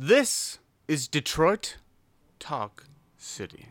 [0.00, 1.76] This is Detroit
[2.38, 2.84] Talk
[3.16, 3.66] City.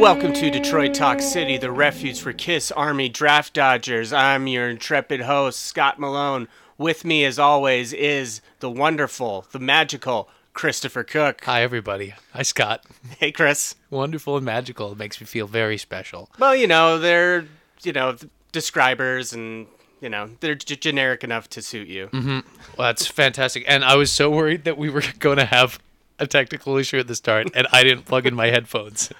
[0.00, 4.14] Welcome to Detroit Talk City, the refuge for Kiss Army Draft Dodgers.
[4.14, 6.48] I'm your intrepid host, Scott Malone.
[6.78, 11.44] With me, as always, is the wonderful, the magical Christopher Cook.
[11.44, 12.14] Hi, everybody.
[12.32, 12.84] Hi, Scott.
[13.18, 13.74] Hey, Chris.
[13.90, 14.92] Wonderful and magical.
[14.92, 16.30] It makes me feel very special.
[16.38, 17.46] Well, you know, they're,
[17.82, 18.16] you know,
[18.52, 19.66] describers and,
[20.00, 22.06] you know, they're g- generic enough to suit you.
[22.08, 22.38] mm-hmm.
[22.76, 23.64] Well, that's fantastic.
[23.66, 25.80] And I was so worried that we were going to have
[26.20, 29.10] a technical issue at the start, and I didn't plug in my headphones.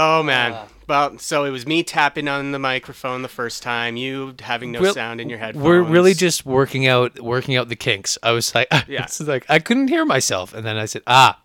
[0.00, 0.68] Oh, man.
[0.86, 4.80] well, so it was me tapping on the microphone the first time, you having no
[4.80, 5.64] We'll- sound in your headphones.
[5.64, 8.16] We're really just working out working out the kinks.
[8.22, 9.02] I was like, Yeah.
[9.04, 11.40] it's like I couldn't hear myself, and then I said, ah,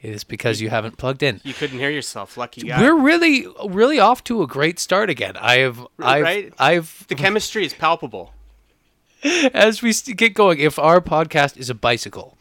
[0.00, 1.40] it is because you haven't plugged in.
[1.42, 2.36] You couldn't hear yourself.
[2.36, 2.80] Lucky guy.
[2.80, 5.36] We're really, really off to a great start again.
[5.38, 6.54] I have, I've, right?
[6.60, 8.32] I've, the chemistry is palpable.
[9.52, 12.35] as we get going, if our podcast is a bicycle,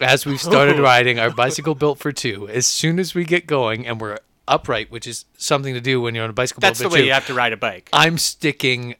[0.00, 0.82] as we've started oh.
[0.82, 4.90] riding our bicycle built for two, as soon as we get going and we're upright,
[4.90, 7.02] which is something to do when you're on a bicycle That's the built for way
[7.02, 7.88] two, you have to ride a bike.
[7.92, 8.96] I'm sticking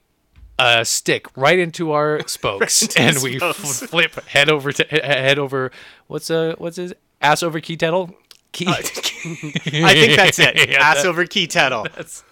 [0.57, 3.83] a stick right into our spokes, into and we spokes.
[3.83, 5.71] flip head over to head over.
[6.07, 8.15] What's a what's his ass over key tettle?
[8.51, 8.67] Key.
[8.69, 8.81] I
[9.93, 10.55] think that's it.
[10.69, 11.85] Yeah, Ass that- over key tettle.
[11.95, 12.23] That's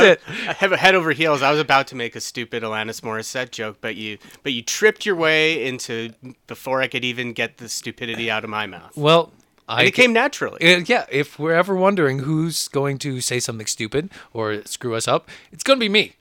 [0.00, 0.20] it.
[0.28, 1.42] I have a head over heels.
[1.42, 5.06] I was about to make a stupid Alanis Morissette joke, but you but you tripped
[5.06, 6.12] your way into
[6.46, 8.96] before I could even get the stupidity out of my mouth.
[8.96, 9.32] Well,
[9.68, 10.58] I And it came naturally.
[10.62, 15.06] Uh, yeah, if we're ever wondering who's going to say something stupid or screw us
[15.06, 16.14] up, it's going to be me.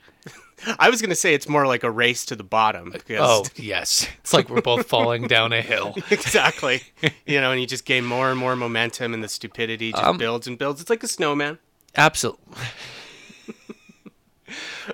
[0.80, 2.91] I was gonna say it's more like a race to the bottom.
[2.91, 4.08] Because Oh, yes.
[4.22, 5.95] It's like we're both falling down a hill.
[6.11, 6.81] exactly.
[7.25, 10.17] You know, and you just gain more and more momentum, and the stupidity just Um,
[10.17, 10.81] builds and builds.
[10.81, 11.59] It's like a snowman.
[11.95, 12.43] Absolutely.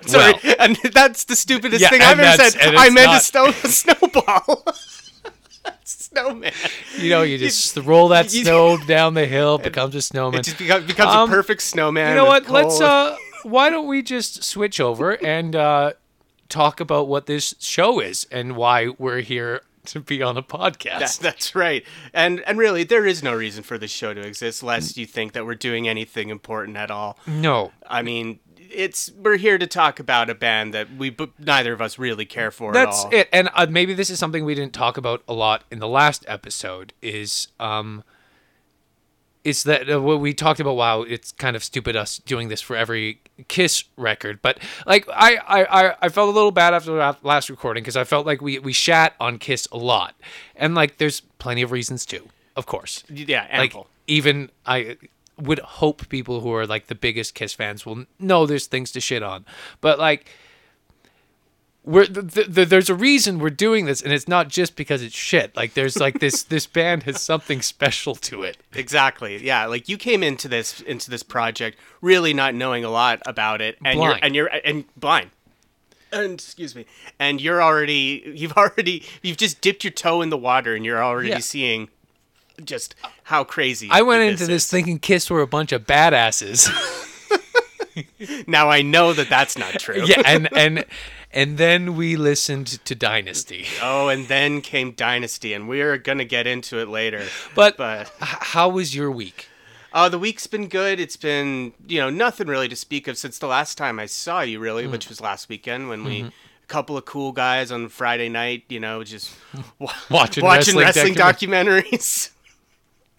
[0.06, 2.74] Sorry, Well- and that's the stupidest Yeah, thing I've ever said.
[2.74, 4.64] I meant a, snow, a snowball.
[5.84, 6.52] snowman.
[6.98, 10.40] You know, you just roll that you- snow down the hill, becomes a snowman.
[10.40, 12.08] It just becomes, becomes Um, a perfect snowman.
[12.10, 12.48] You know what?
[12.50, 15.92] Let's uh why don't we just switch over and uh
[16.48, 21.18] talk about what this show is and why we're here to be on a podcast.
[21.18, 21.84] That, that's right.
[22.12, 25.32] And and really, there is no reason for this show to exist, lest you think
[25.32, 27.18] that we're doing anything important at all.
[27.26, 27.72] no.
[27.86, 31.80] I mean, it's we're here to talk about a band that we b- neither of
[31.82, 33.14] us really care for That's at all.
[33.14, 33.28] it.
[33.32, 36.24] And uh, maybe this is something we didn't talk about a lot in the last
[36.28, 38.04] episode is um
[39.44, 42.60] is that uh, what we talked about wow it's kind of stupid us doing this
[42.60, 47.16] for every kiss record but like i i i, felt a little bad after the
[47.22, 50.14] last recording because i felt like we we shat on kiss a lot.
[50.56, 53.02] And like there's plenty of reasons too of course.
[53.08, 53.88] Yeah, like ample.
[54.06, 54.96] even i
[55.36, 59.00] would hope people who are like the biggest kiss fans will know there's things to
[59.00, 59.44] shit on.
[59.80, 60.26] But like
[61.84, 65.02] we're th- th- th- there's a reason we're doing this and it's not just because
[65.02, 69.44] it's shit like there's like this this band has something special to it Exactly.
[69.44, 73.60] Yeah, like you came into this into this project really not knowing a lot about
[73.60, 74.00] it, and Blind.
[74.00, 75.30] you're and you're and blind.
[76.12, 76.86] And excuse me,
[77.18, 81.02] and you're already you've already you've just dipped your toe in the water, and you're
[81.04, 81.38] already Yeah.
[81.40, 81.88] seeing
[82.64, 82.94] just
[83.24, 83.88] how crazy.
[83.90, 86.70] i went into this thinking kiss were a bunch of badasses
[88.48, 90.04] Now I know that that's not true.
[90.04, 90.84] yeah and and
[91.34, 96.46] and then we listened to dynasty Oh, and then came Dynasty, and we're gonna get
[96.46, 97.24] into it later.
[97.54, 99.48] but, But how was your week
[99.92, 100.98] uh, the week's been good.
[100.98, 104.40] It's been you know nothing really to speak of since the last time I saw
[104.40, 104.64] you, Hmm.
[104.64, 106.18] really, which was last weekend when we.
[106.20, 106.28] Mm-hmm.
[106.28, 109.30] A couple of cool guys on Friday night, you know, just
[109.78, 111.14] wa- Watching watching wrestling wrestling,
[111.52, 112.30] documentaries.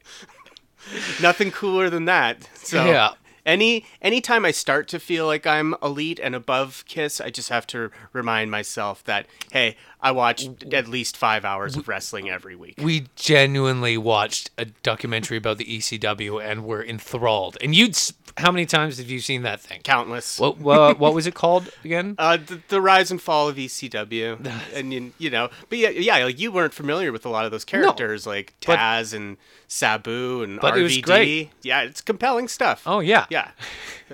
[1.21, 2.47] Nothing cooler than that.
[2.55, 3.11] So Yeah.
[3.45, 7.67] Any anytime I start to feel like I'm elite and above Kiss, I just have
[7.67, 12.75] to remind myself that hey, I watch at least five hours of wrestling every week.
[12.81, 17.57] we genuinely watched a documentary about the ECW and were enthralled.
[17.61, 17.97] And you'd
[18.37, 19.81] how many times have you seen that thing?
[19.83, 20.39] Countless.
[20.39, 22.15] What what, what was it called again?
[22.25, 26.23] Uh, the, the rise and fall of ECW, and you, you know, but yeah, yeah,
[26.25, 29.37] like you weren't familiar with a lot of those characters, like but- Taz and
[29.67, 30.79] Sabu and But RVD.
[30.79, 31.49] it was great.
[31.61, 32.83] Yeah, it's compelling stuff.
[32.85, 33.25] Oh yeah.
[33.29, 33.34] yeah.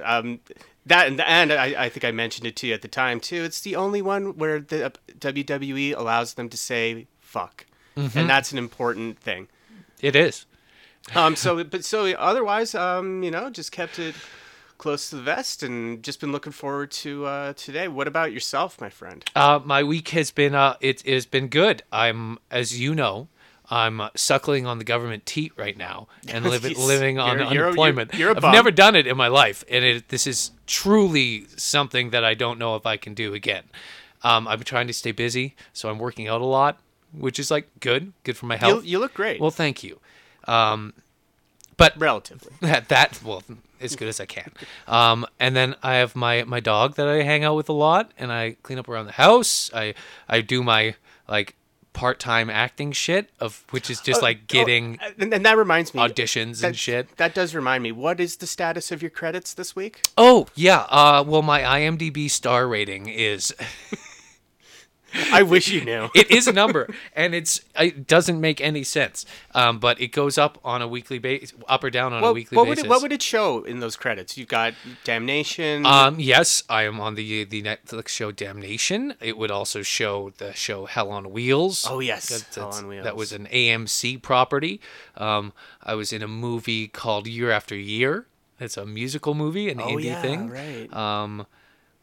[0.03, 0.39] Um,
[0.85, 3.43] that and, and I, I think I mentioned it to you at the time too.
[3.43, 4.89] It's the only one where the uh,
[5.19, 7.65] WWE allows them to say "fuck,"
[7.95, 8.17] Mm-hmm.
[8.17, 9.47] and that's an important thing.
[10.01, 10.45] It is.
[11.15, 14.15] Um, so, but so otherwise, um, you know, just kept it
[14.77, 17.87] close to the vest and just been looking forward to uh, today.
[17.87, 19.23] What about yourself, my friend?
[19.35, 21.83] Uh, my week has been uh, it has been good.
[21.91, 23.27] I'm, as you know,
[23.71, 28.13] I'm suckling on the government teat right now and living living on You're- you're- unemployment.
[28.13, 32.09] you're a I've never done it in my life, and it, this is truly something
[32.09, 33.63] that I don't know if I can do again.
[34.23, 36.79] Um, I'm trying to stay busy, so I'm working out a lot,
[37.13, 38.85] which is like good, good for my You, health.
[38.85, 39.39] you look great.
[39.39, 39.99] well, thank you.
[40.47, 40.93] Um,
[41.77, 42.53] but relatively.
[42.61, 43.41] that that well
[43.79, 44.51] as good as I can.
[44.87, 48.11] Um, and then I have my my dog that I hang out with a lot,
[48.17, 49.71] and I clean up around the house.
[49.73, 49.93] I
[50.29, 50.95] I do my
[51.27, 51.55] like
[51.93, 55.93] part time acting shit of which is just like getting Oh, and, and that reminds
[55.93, 55.99] me.
[56.01, 57.17] auditions that, and shit.
[57.17, 57.91] That does remind me.
[57.91, 60.01] What is the status of your credits this week?
[60.17, 60.85] Oh yeah.
[60.89, 63.53] Uh, well, my IMDb star rating is
[65.31, 66.09] I wish you knew.
[66.15, 69.25] it is a number, and it's it doesn't make any sense.
[69.53, 72.55] Um, but it goes up on a weekly basis, up or down on a weekly
[72.55, 72.85] what would basis.
[72.85, 74.37] it, what would it show in those credits?
[74.37, 74.73] You've got
[75.03, 75.85] Damnation.
[75.85, 79.15] Um, yes, I am on the the Netflix show Damnation.
[79.21, 81.85] It would also show the show Hell on Wheels.
[81.89, 83.03] Oh, yes, That- Hell on Wheels.
[83.03, 84.79] That was an AMC property.
[85.17, 85.53] Um,
[85.83, 88.27] I was in a movie called Year After Year.
[88.59, 90.49] It's a musical movie, an oh indie yeah, thing.
[90.49, 90.93] right.
[90.93, 91.47] Um,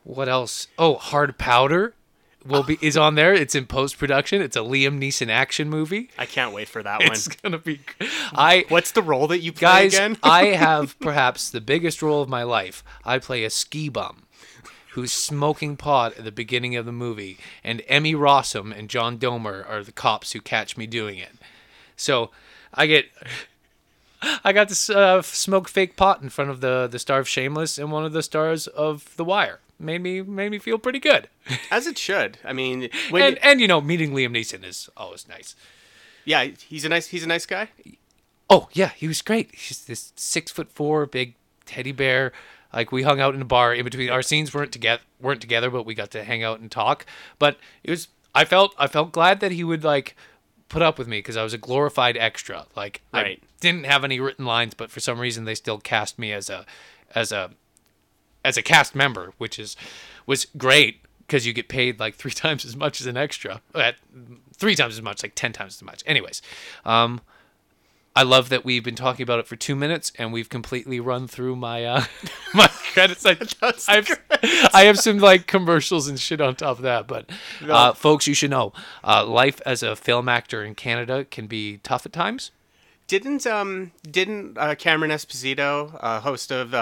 [0.03, 0.67] what else?
[0.79, 1.95] Oh, Hard Powder
[2.47, 3.35] will be is on there.
[3.35, 4.41] It's in post production.
[4.43, 6.11] It's a Liam Neeson action movie.
[6.19, 7.13] I can't wait for that It's one.
[7.17, 7.81] It's gonna be.
[8.33, 10.17] I What's the role that you play guys, again?
[10.23, 12.83] I have perhaps the biggest role of my life.
[13.05, 14.25] I play a ski bum
[14.93, 19.65] who's smoking pot at the beginning of the movie, and Emmy Rossum and John Doman
[19.69, 21.33] are the cops who catch me doing it.
[21.97, 22.31] So
[22.75, 23.07] I get.
[24.43, 27.79] I got to uh, smoke fake pot in front of the the star of Shameless
[27.79, 29.61] and one of the stars of The Wire.
[29.79, 31.29] Made me made me feel pretty good.
[31.71, 32.39] As it should.
[32.45, 35.55] I mean, when and and you know, meeting Liam Neeson is always nice.
[36.25, 37.69] yeah, he's a nice he's a nice guy.
[38.51, 39.55] Oh yeah, he was great.
[39.55, 41.35] He's this six foot four big
[41.65, 42.33] teddy bear.
[42.73, 44.11] Like we hung out in a bar in between.
[44.11, 47.07] Our scenes weren't together weren't together, but we got to hang out and talk.
[47.39, 50.17] But it was I felt I felt glad that he would like
[50.69, 52.67] put up with me because I was a glorified extra.
[52.75, 53.41] Like Right.
[53.43, 56.51] I didn't have any written lines, but for some reason they still cast me as
[56.51, 56.67] a
[57.15, 57.51] as a
[58.45, 59.77] as a cast member, which is
[60.27, 63.61] was great because you get paid like three times as much as an extra.
[63.75, 63.97] At
[64.55, 66.03] three times as much, like ten times as much.
[66.07, 66.43] Anyways,
[66.85, 67.21] um,
[68.19, 71.29] I love that we've been talking about it for two minutes and we've completely run
[71.29, 72.05] through my uh,
[72.55, 73.25] my credits.
[73.25, 73.37] I,
[73.87, 74.21] I, have,
[74.75, 77.31] I have some like commercials and shit on top of that, but
[77.63, 78.73] uh, folks, you should know,
[79.05, 82.51] uh, life as a film actor in Canada can be tough at times.
[83.07, 86.75] Didn't um didn't uh, Cameron Esposito, uh, host of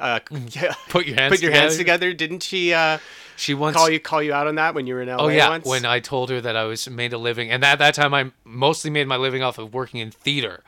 [0.00, 2.10] uh, uh, Put your hands put your hands together.
[2.10, 2.98] together, didn't she uh,
[3.36, 5.28] She once call you call you out on that when you were in LA Oh
[5.28, 5.66] yeah, once?
[5.66, 8.30] when I told her that I was made a living, and at that time I
[8.44, 10.62] mostly made my living off of working in theater,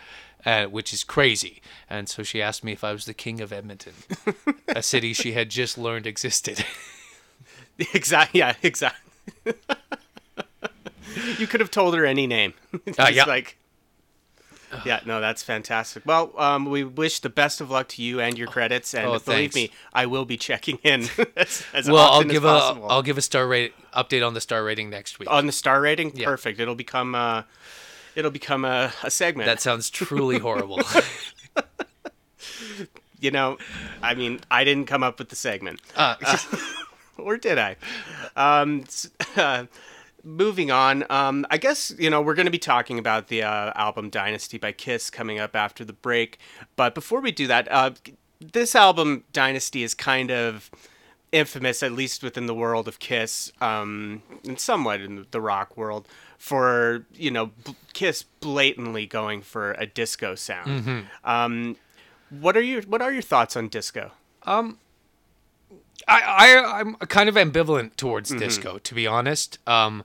[0.47, 1.61] uh, which is crazy.
[1.89, 3.93] And so she asked me if I was the king of Edmonton,
[4.69, 6.65] a city she had just learned existed.
[7.95, 9.13] exactly yeah exactly.
[11.39, 12.55] you could have told her any name.
[12.99, 13.25] Uh, yeah.
[13.25, 13.57] like.
[14.87, 16.05] Yeah, no, that's fantastic.
[16.07, 19.19] Well, um, we wish the best of luck to you and your credits, and Oh,
[19.19, 19.55] believe thanks.
[19.55, 22.89] me, I will be checking in as, as well, I'll give as a possible.
[22.89, 25.31] will give a star rate update on the star rating next week.
[25.31, 26.17] on the star rating.
[26.17, 26.25] Yeah.
[26.27, 26.59] Perfect.
[26.59, 27.43] It'll become uh,
[28.15, 29.47] it'll become a, a segment.
[29.47, 30.81] that sounds truly horrible.
[33.21, 33.59] you know,
[34.03, 36.17] I mean, I didn't come up with the segment, Uh,
[37.19, 37.77] or did I?
[38.37, 38.85] Um,
[39.37, 39.65] uh,
[40.25, 41.05] moving on.
[41.11, 44.59] Um, I guess you know we're going to be talking about the uh, album Dynasty
[44.59, 46.39] by Kiss coming up after the break.
[46.77, 47.91] But before we do that, uh,
[48.41, 50.71] this album Dynasty is kind of
[51.31, 56.07] infamous, at least within the world of Kiss, um, and somewhat in the rock world,
[56.39, 61.07] for you know b- Kiss blatantly going for a disco sound.
[61.25, 61.77] Um,
[62.31, 64.13] what are your What are your thoughts on disco?
[66.09, 66.21] I,
[66.57, 68.35] I I'm kind of ambivalent towards Mm-hmm.
[68.35, 69.59] disco, to be honest.
[69.69, 70.05] Um,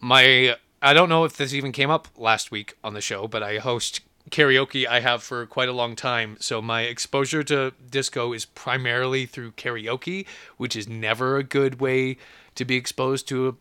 [0.00, 3.42] my I don't know if this even came up last week on the show, but
[3.42, 4.86] I host karaoke.
[4.86, 9.52] I have for quite a long time, so my exposure to disco is primarily through
[9.52, 12.16] karaoke, which is never a good way
[12.54, 13.54] to be exposed to a,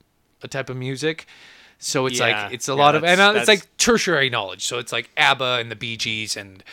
[0.45, 1.25] a type of music.
[1.79, 4.65] So it's Yeah, like it's a yeah, lot of and uh, it's like tertiary knowledge.
[4.65, 6.63] So it's like ABBA and the Bee Gees and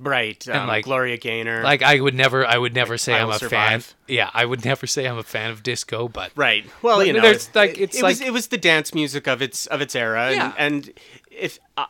[0.00, 1.62] Right, um, like- Gloria Gaynor.
[1.62, 3.84] like I would never I would never say I I'm a Survive.
[3.84, 3.94] fan.
[4.06, 6.64] Yeah, I would never say I'm a fan of disco, but Right.
[6.82, 8.94] Well, But you know, there's, it- like, it's it was like- it was the dance
[8.94, 10.52] music of its of its era, Yeah.
[10.56, 10.98] and, and
[11.30, 11.86] if uh,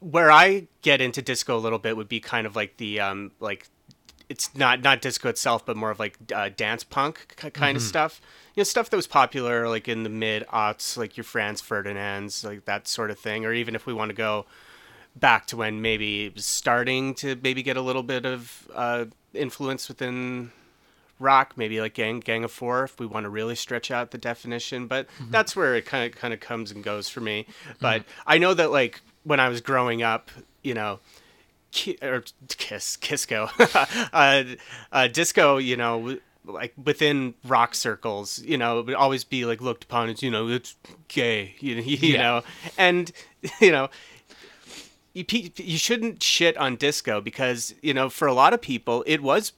[0.00, 3.32] where I get into disco a little bit would be kind of like the um
[3.40, 3.68] like
[4.28, 7.76] it's not not disco itself, but more of like uh, dance punk kind Mm-hmm.
[7.76, 8.20] of stuff.
[8.54, 12.44] You know, stuff that was popular like in the mid aughts, like your Franz Ferdinand's,
[12.44, 14.46] like that sort of thing, or even if we want to go
[15.16, 19.04] back to when maybe it was starting to maybe get a little bit of uh,
[19.34, 20.50] influence within
[21.18, 24.18] rock, maybe like Gang Gang of Four, if we want to really stretch out the
[24.18, 24.86] definition.
[24.86, 27.46] But that's where it kind of kind of comes and goes for me.
[27.80, 30.30] But I know that like when I was growing up,
[30.62, 31.00] you know.
[31.72, 33.48] Ki- or kiss Kisco,
[34.12, 34.42] uh,
[34.90, 35.58] uh, disco.
[35.58, 40.08] You know, like within rock circles, you know, it would always be like looked upon
[40.08, 40.74] as you know it's
[41.06, 42.22] gay, you, you Yeah.
[42.22, 42.42] know,
[42.76, 43.12] and
[43.60, 43.88] you know
[45.14, 45.24] you,
[45.56, 49.52] you shouldn't shit on disco because you know for a lot of people it was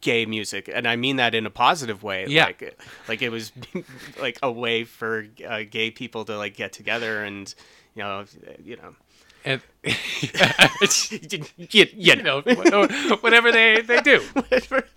[0.00, 2.46] gay music and i mean that in a positive way Yeah.
[2.46, 2.78] like
[3.08, 3.52] like it was
[4.20, 7.52] like a way for uh, gay people to like get together and
[7.94, 8.24] you know
[8.64, 8.94] you know
[9.44, 12.42] And you, you, you know,
[13.20, 14.22] whatever they they do.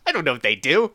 [0.06, 0.92] i don't know what they do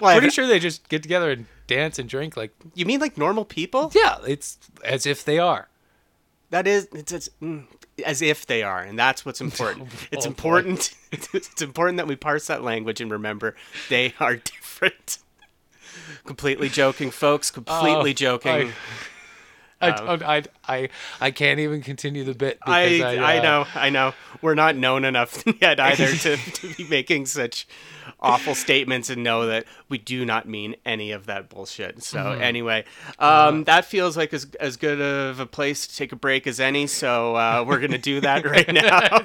[0.00, 2.36] well, Pretty sure they just get together and dance and drink.
[2.36, 5.68] Like, you mean like normal people yeah, it's as if they are.
[6.52, 7.64] That is, it's, it's mm,
[8.04, 9.88] as if they are, and that's what's important.
[10.12, 10.32] It's Oh, boy.
[10.32, 10.94] important.
[11.34, 13.56] It's important that we parse that language and remember
[13.88, 15.18] they are different.
[16.26, 17.50] Completely joking, folks.
[17.50, 18.52] Completely Oh, joking.
[18.52, 18.72] I
[19.90, 20.22] don't.
[20.22, 20.88] I, I
[21.20, 22.58] I can't even continue the bit.
[22.62, 26.36] I Because I, I, uh, know I know we're not known enough yet either to,
[26.36, 27.66] to be making such
[28.20, 32.02] awful statements and know that we do not mean any of that bullshit.
[32.02, 32.42] So Mm-hmm.
[32.42, 32.84] anyway,
[33.18, 36.60] um, that feels like as as good of a place to take a break as
[36.60, 36.86] any.
[36.86, 39.18] So uh, we're gonna do that right now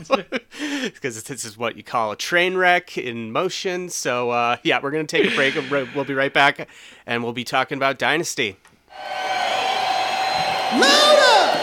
[0.84, 3.90] because this is what you call a train wreck in motion.
[3.90, 5.56] So uh, yeah, we're gonna take a break.
[5.96, 6.68] We'll be right back,
[7.06, 8.58] and we'll be talking about Dynasty.
[10.80, 11.60] Louder!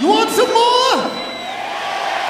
[0.00, 1.28] You want some more?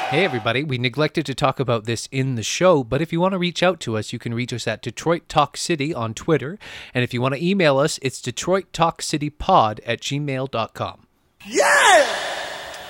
[0.09, 0.63] Hey, everybody.
[0.63, 3.61] We neglected to talk about this in the show, but if you want to reach
[3.61, 6.57] out to us, you can reach us at Detroit Talk City on Twitter.
[6.95, 11.05] And if you want to email us, it's Detroit Talk City Pod at gmail.com.
[11.45, 12.07] Yeah!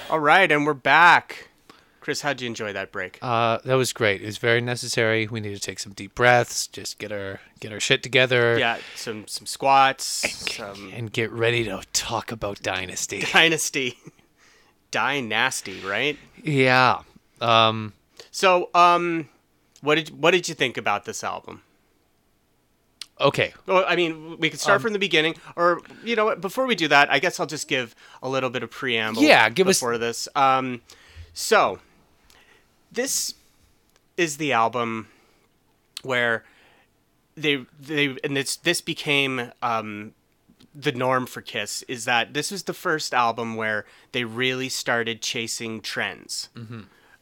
[0.09, 1.48] All right, and we're back.
[1.99, 3.19] Chris, how'd you enjoy that break?
[3.21, 4.21] Uh, that was great.
[4.21, 5.27] It was very necessary.
[5.27, 8.77] We need to take some deep breaths, just get our get our shit together, Yeah,
[8.95, 10.05] some some squats,
[10.55, 13.21] some and get ready to talk about Dynasty.
[13.33, 13.97] dynasty,
[14.91, 16.17] dynasty, right?
[16.43, 17.01] yeah.
[17.41, 17.93] Um,
[18.31, 19.29] So, um,
[19.81, 21.63] what did what did you think about this album?
[23.21, 23.53] okay.
[23.65, 26.39] Well, I mean, we could start Um, from the beginning, or you know what?
[26.41, 29.21] Before we do that, I guess I'll just give a little bit of preamble.
[29.21, 30.27] Yeah, give us- before this.
[30.35, 30.81] Um,
[31.33, 31.79] so
[32.91, 33.35] this
[34.17, 35.07] is the album
[36.03, 36.43] where
[37.35, 40.13] they they and this this became um
[40.75, 45.21] the norm for Kiss is that this was the first album where they really started
[45.21, 46.49] chasing trends.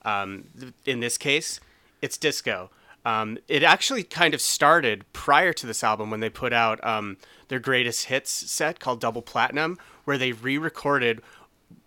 [0.03, 1.59] Um, th- in this case,
[2.01, 2.69] it's disco.
[3.05, 7.17] Um, it actually kind of started prior to this album when they put out um,
[7.47, 11.21] their greatest hits set called Double Platinum, where they re-recorded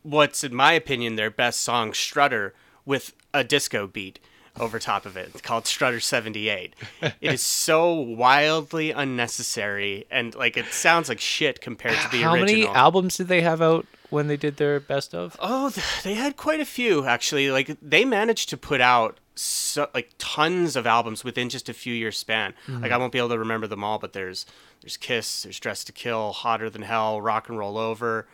[0.03, 2.55] what's, in my opinion, their best song, Strutter,
[2.87, 4.19] with a disco beat
[4.59, 5.31] over top of it.
[5.33, 6.75] It's called Strutter 78.
[7.03, 12.29] it is so wildly unnecessary and like it sounds like shit compared to the original.
[12.29, 12.63] How original.
[12.63, 15.37] many albums did they have out when they did their best of?
[15.41, 15.73] Oh,
[16.03, 17.51] they had quite a few actually.
[17.51, 21.95] Like they managed to put out so, like tons of albums within just a few
[21.95, 22.53] years span.
[22.69, 24.45] Like I won't be able to remember them all, but there's
[24.83, 28.27] there's Kiss, there's Dress to Kill, Hotter Than Hell, Rock and Roll Over,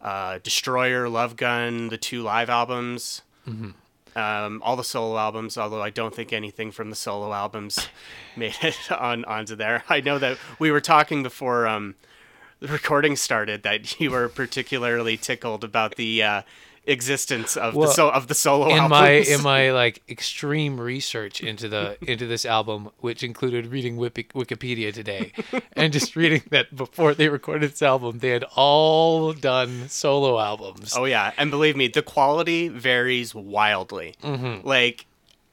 [0.00, 3.22] uh, Destroyer, Love Gun, the two live albums.
[4.18, 7.88] Um, all the solo albums, although I don't think anything from the solo albums
[8.36, 9.84] made it on onto there.
[9.88, 11.94] I know that we were talking before um,
[12.58, 16.42] the recording started that you were particularly tickled about the uh,
[16.90, 18.90] existence of Well, the so- of the solo in albums.
[18.90, 24.92] my in my like extreme research into the into this album, which included reading Wikipedia
[24.92, 25.32] today,
[25.74, 30.94] and just reading that before they recorded this album, they had all done solo albums.
[30.96, 34.14] oh yeah, and believe me, the quality varies wildly.
[34.22, 34.66] Mm-hmm.
[34.66, 35.06] Like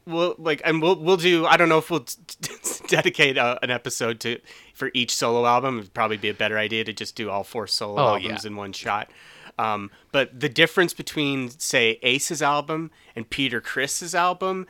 [0.06, 1.46] we'll like and we'll we'll do.
[1.46, 2.54] I don't know if we'll t- t-
[2.88, 4.39] dedicate a, an episode to
[4.74, 5.80] for each solo album.
[5.80, 8.51] It'd probably be a better idea to just do all four solo Oh, albums yeah.
[8.51, 9.10] in one shot.
[9.58, 14.68] Um, but the difference between say Ace's album and Peter Criss's album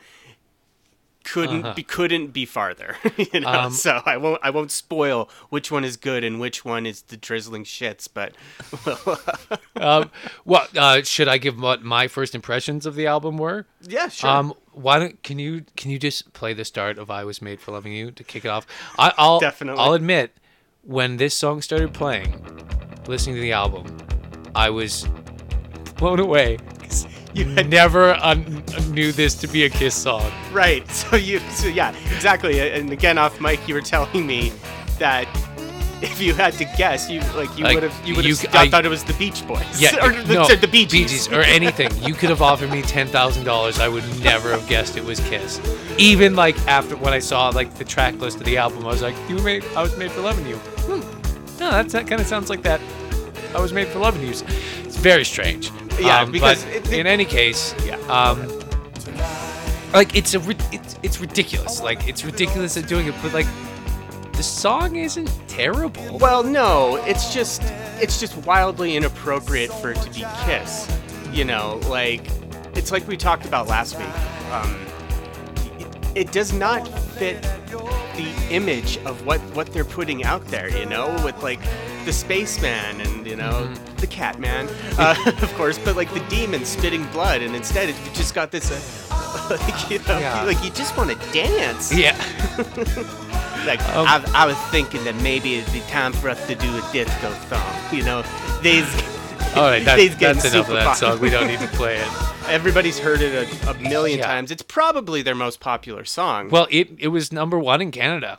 [1.24, 2.96] couldn't be couldn't be farther.
[3.16, 3.66] you know, Uh-huh.
[3.66, 7.02] Um, so I won't I won't spoil which one is good and which one is
[7.02, 8.06] the drizzling shits.
[8.12, 8.32] But
[9.76, 10.10] Um,
[10.44, 13.66] well, uh, should I give what my first impressions of the album were?
[13.82, 14.30] yeah, sure.
[14.30, 17.60] Um, why don't can you can you just play the start of "I Was Made
[17.60, 18.64] for Loving You" to kick it off?
[18.96, 19.82] I, I'll Definitely.
[19.82, 20.30] I'll admit
[20.82, 22.40] when this song started playing,
[23.08, 23.84] listening to the album,
[24.56, 25.06] I was
[25.98, 26.58] blown away.
[27.34, 30.32] You never un- knew this to be a Kiss song.
[30.52, 30.82] Right.
[30.90, 31.38] So you.
[31.50, 31.94] So yeah.
[32.14, 32.58] Exactly.
[32.70, 34.52] And again, off mic, you were telling me
[34.98, 35.28] that
[36.02, 38.54] if you had to guess, you like you Like, would have you would have thought,
[38.54, 39.62] I- thought it was the Beach Boys.
[39.80, 41.28] Yeah, or the, no, the Bee Gees.
[41.28, 41.90] or anything.
[42.02, 43.78] You could have offered me ten thousand dollars.
[43.78, 45.60] I would never have guessed it was Kiss.
[45.98, 49.02] Even like after when I saw like the track list of the album, I was
[49.02, 49.64] like, "You were made.
[49.76, 51.00] I was made for loving you." Hmm.
[51.58, 52.80] No, that's, that kind of sounds like that.
[53.54, 54.30] I was made for loving you.
[54.30, 55.70] It's very strange.
[55.98, 57.96] Yeah, Um, because it- in any case, Yeah.
[58.08, 58.46] um,
[59.92, 60.40] like it's a
[60.72, 61.80] it's it's ridiculous.
[61.80, 63.46] Like it's ridiculous at doing it, but like
[64.32, 66.18] the song isn't terrible.
[66.18, 67.62] Well, no, it's just
[68.00, 70.86] it's just wildly inappropriate for it to be Kiss.
[71.32, 72.26] You know, like
[72.74, 74.06] it's like we talked about last week.
[74.52, 74.76] Um,
[76.16, 76.86] it, does not
[77.18, 77.40] fit
[78.16, 80.68] the image of what what they're putting out there.
[80.76, 81.60] You know, with like
[82.04, 83.96] the spaceman and you know Mm-hmm.
[83.96, 84.68] the Catman,
[84.98, 88.70] uh, of course, but like the demon spitting blood, and instead it, just got this.
[89.10, 90.42] Uh, like you know, Yeah.
[90.44, 91.92] like you just want to dance.
[91.94, 92.16] Yeah.
[93.66, 96.68] Like Um, I, I was thinking that maybe it'd be time for us to do
[96.78, 97.74] a disco song.
[97.90, 98.22] You know,
[98.62, 98.86] these.
[99.56, 101.18] All right, that, that's enough of that song.
[101.18, 102.08] We don't need to play it.
[102.48, 104.26] Everybody's heard it a, a million Yeah.
[104.26, 104.50] times.
[104.50, 106.48] It's probably their most popular song.
[106.48, 108.38] Well, it it was number one in Canada.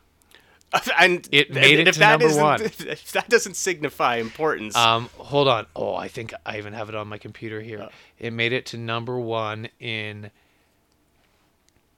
[0.99, 2.61] and it made and it if to that number one.
[2.79, 5.65] If that doesn't signify importance, Um, hold on.
[5.75, 7.83] Oh, I think I even have it on my computer here.
[7.83, 7.89] Oh.
[8.17, 10.31] It made it to number one in.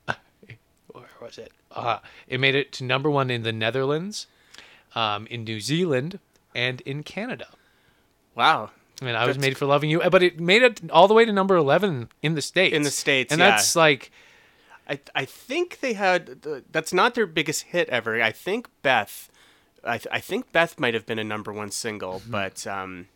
[0.91, 1.51] Where was it?
[1.71, 4.25] Uh, it made it to number one in the Netherlands,
[4.95, 6.19] um, in New Zealand,
[6.55, 7.47] and in Canada.
[8.35, 8.71] wow.
[9.01, 11.25] And I was That's- made for loving you, but it made it all the way
[11.25, 12.75] to number eleven in the states.
[12.75, 13.51] In the States, and yeah.
[13.51, 14.11] that's like
[14.89, 18.21] I I think they had the- that's not their biggest hit ever.
[18.21, 19.29] I think Beth,
[19.83, 22.31] I, th- I think Beth might have been a number one single, Mm-hmm.
[22.31, 23.07] but um,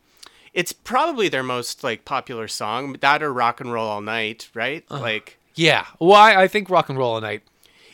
[0.54, 2.96] it's probably their most like popular song.
[3.02, 4.86] That or Rock and Roll All Night, right?
[4.90, 5.02] Uh-huh.
[5.02, 5.86] Like yeah.
[5.98, 7.44] Why I think rock and roll all night.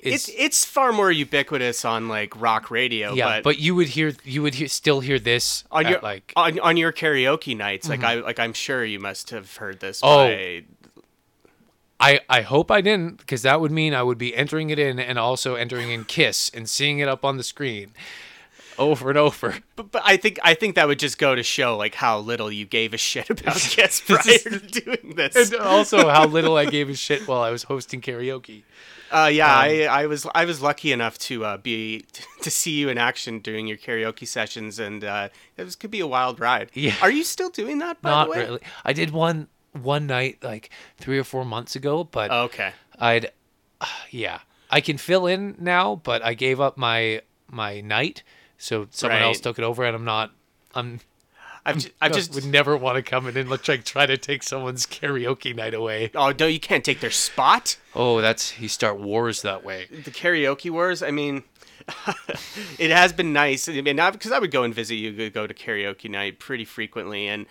[0.03, 3.13] It's it's far more ubiquitous on like rock radio.
[3.13, 6.33] yeah, but, but, you would hear you would hear, still hear this on your like
[6.35, 8.23] on, on your karaoke nights, like mm-hmm.
[8.23, 10.01] I like I'm sure you must have heard this.
[10.03, 10.27] Oh.
[10.27, 10.63] by,
[12.01, 14.99] I, I hope I didn't, because that would mean I would be entering it in
[14.99, 17.91] and also entering in Kiss and seeing it up on the screen
[18.77, 19.57] over and over.
[19.75, 22.51] but, but I think I think that would just go to show like how little
[22.51, 25.35] you gave a shit about Kiss prior to doing this.
[25.51, 28.63] And also how little I gave a shit while I was hosting karaoke.
[29.11, 32.05] Uh, yeah, Um, I, I was I was lucky enough to uh, be
[32.41, 35.99] to see you in action during your karaoke sessions, and uh, it was could be
[35.99, 36.71] a wild ride.
[36.73, 36.95] Yeah.
[37.01, 38.01] Are you still doing that?
[38.01, 38.43] By Not the way?
[38.43, 38.59] really.
[38.85, 42.71] I did one one night like three or four months ago, but okay.
[42.99, 43.31] I'd
[44.09, 44.39] yeah.
[44.71, 48.23] I can fill in now, but I gave up my my night,
[48.57, 50.31] so someone else took it over, and I'm not.
[50.75, 50.99] I'm.
[51.65, 54.05] I've just, I've I just would never want to come in and look like try
[54.05, 56.11] to take someone's karaoke night away.
[56.15, 57.77] oh no, you can't take their spot.
[57.93, 59.87] Oh, that's you start wars that way.
[59.91, 61.03] The karaoke wars.
[61.03, 61.43] I mean,
[62.79, 63.67] it has been nice.
[63.67, 67.27] I mean, because I would go and visit you, go to karaoke night pretty frequently,
[67.27, 67.45] and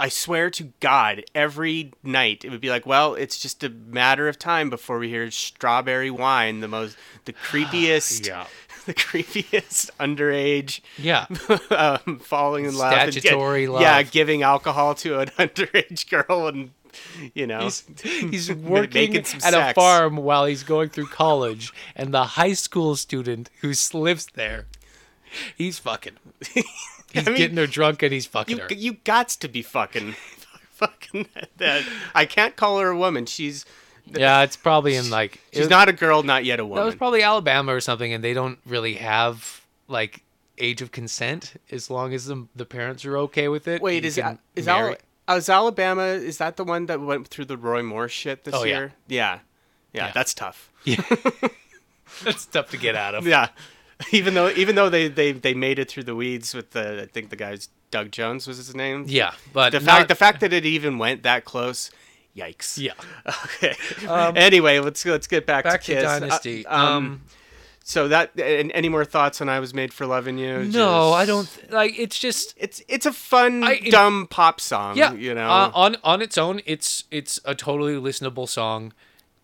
[0.00, 4.28] I swear to God, every night it would be like, well, it's just a matter
[4.28, 8.46] of time before we hear "Strawberry Wine," the most, the creepiest, Yeah.
[8.88, 11.26] The creepiest underage Yeah.
[11.70, 16.70] um, falling in love, and Statutory yeah, giving alcohol to an underage girl, and
[17.34, 22.24] you know, He's, he's working at a farm while he's going through college, and the
[22.24, 24.66] high school student who lives there,
[25.54, 26.16] he's fucking.
[27.10, 28.74] He's I mean, getting her drunk and he's fucking You her.
[28.74, 30.12] you gots to be fucking,
[30.72, 31.26] fucking
[31.58, 31.84] that.
[32.14, 33.26] I can't call her a woman.
[33.26, 33.64] She's
[34.18, 36.82] Yeah, it's probably in like she's was- not a girl, not yet a woman.
[36.82, 40.22] That was probably Alabama or something, and they don't really have like
[40.58, 43.80] age of consent as long as the the parents are okay with it.
[43.82, 44.96] Wait, is can Al- is Al-
[45.28, 46.02] oh, is Alabama?
[46.04, 48.92] Is that the one that went through the Roy Moore shit this Oh, year?
[49.08, 49.40] Yeah.
[49.92, 50.12] yeah, Yeah.
[50.12, 50.70] that's tough.
[50.84, 51.02] Yeah,
[52.24, 53.26] That's tough to get out of.
[53.26, 53.48] Yeah,
[54.12, 57.06] even though even though they, they they made it through the weeds with the I
[57.06, 59.04] think the guy's Doug Jones was his name.
[59.06, 61.90] Yeah, but The not- fact the fact that it even went that close,
[62.38, 62.78] yikes.
[62.78, 62.92] yeah.
[63.44, 63.74] Okay.
[64.36, 66.66] anyway, let's let's get back, Back to to Dynasty.
[66.66, 67.20] Uh, um, um,
[67.84, 70.58] so that and any more thoughts on I was made for loving you?
[70.58, 71.98] no, Just- I don't th- like.
[71.98, 74.96] It's just It's it's a fun I- dumb pop song.
[74.96, 75.12] yeah.
[75.14, 75.48] you know.
[75.48, 78.92] uh, on on its own, it's it's a totally listenable song.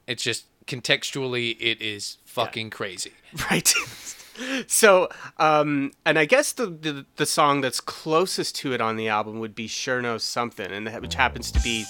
[0.07, 3.13] It's just contextually, it is fucking crazy.
[3.51, 3.67] right.
[4.67, 9.09] so, um, and I guess the, the the song that's closest to it on the
[9.09, 11.85] album would be "Sure Knows Something," and that, which happens to be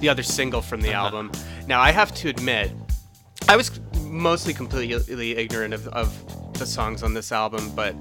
[0.00, 1.30] the other single from the album.
[1.66, 2.70] Now, I have to admit,
[3.48, 7.94] I was mostly completely ignorant of, of the songs on this album, but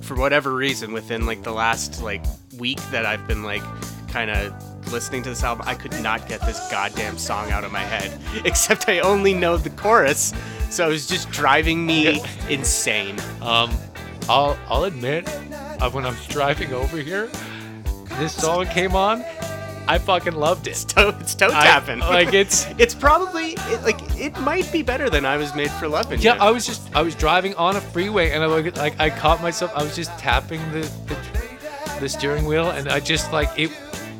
[0.00, 2.24] for whatever reason, within like the last like
[2.58, 3.62] week that I've been like
[4.08, 7.70] kind of listening to this album, I could not get this goddamn song out of
[7.70, 8.18] my head.
[8.44, 10.34] Except I only know the chorus,
[10.68, 13.18] so it was just driving me insane.
[13.40, 13.70] Um,
[14.28, 15.28] I'll I'll admit,
[15.80, 17.30] uh, when I'm driving over here,
[18.18, 19.24] this song came on.
[19.94, 20.84] I fucking loved it.
[20.88, 21.98] toe, it's toe I- tapping.
[22.00, 25.88] like, it's- it's probably it, like it might be better than I was made for
[25.88, 26.20] loving.
[26.20, 26.40] Yeah, You.
[26.40, 29.40] I was just I was driving on a freeway and I like like I caught
[29.42, 29.70] myself.
[29.74, 31.16] I was just tapping the the,
[32.00, 33.70] the steering wheel and I just like it.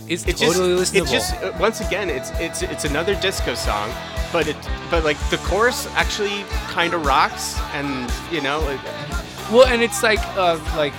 [0.09, 1.03] It's It totally just, listenable.
[1.03, 3.89] It's just once again, it's it's it's another disco song,
[4.33, 4.57] but it
[4.91, 6.43] but like the chorus actually
[6.75, 8.81] kind of rocks, and you know, like,
[9.53, 10.95] Well, and it's like uh, like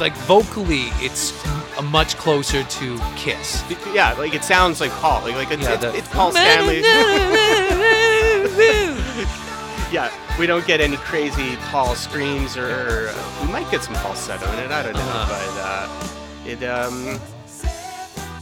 [0.00, 1.32] like vocally, it's
[1.78, 3.62] m- much closer to Kiss.
[3.94, 6.80] yeah, like it sounds like Paul, like like it's, Yeah, it's, the- it's Paul Stanley.
[9.92, 14.50] yeah, we don't get any crazy Paul screams, or uh, we might get some falsetto
[14.52, 14.70] in it.
[14.70, 15.28] I don't know, Uh-huh.
[15.28, 17.18] but uh, it um.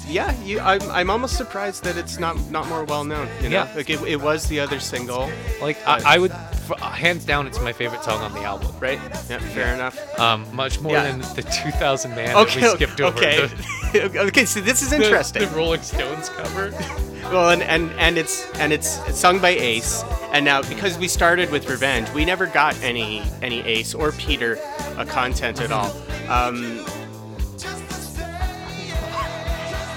[0.08, 0.60] Yeah, you.
[0.60, 3.28] I'm, I'm almost surprised that it's not not more well known.
[3.42, 3.72] You know, Yeah.
[3.74, 5.28] like it, it was the other single,
[5.60, 8.72] Like I, I would, f- hands down, it's my favorite song on the album.
[8.78, 9.00] right?
[9.28, 9.96] Yeah, fair enough.
[10.20, 11.10] Um, much more Yeah.
[11.10, 13.16] than the 2000 Man Okay, that we skipped over.
[13.18, 13.48] okay,
[13.92, 14.44] The, okay.
[14.44, 15.42] So this is the- interesting.
[15.48, 16.72] The, Rolling Stones cover.
[17.26, 18.88] Well, and, and and it's and it's
[19.18, 20.04] sung by Ace.
[20.30, 24.58] And now because we started with Revenge, we never got any any Ace or Peter
[24.96, 25.90] uh, content at all.
[26.30, 26.86] Um,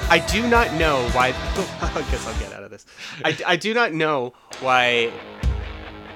[0.09, 1.27] I do not know why.
[1.81, 2.83] I guess I'll get out of this.
[3.23, 5.11] I, I do not know why.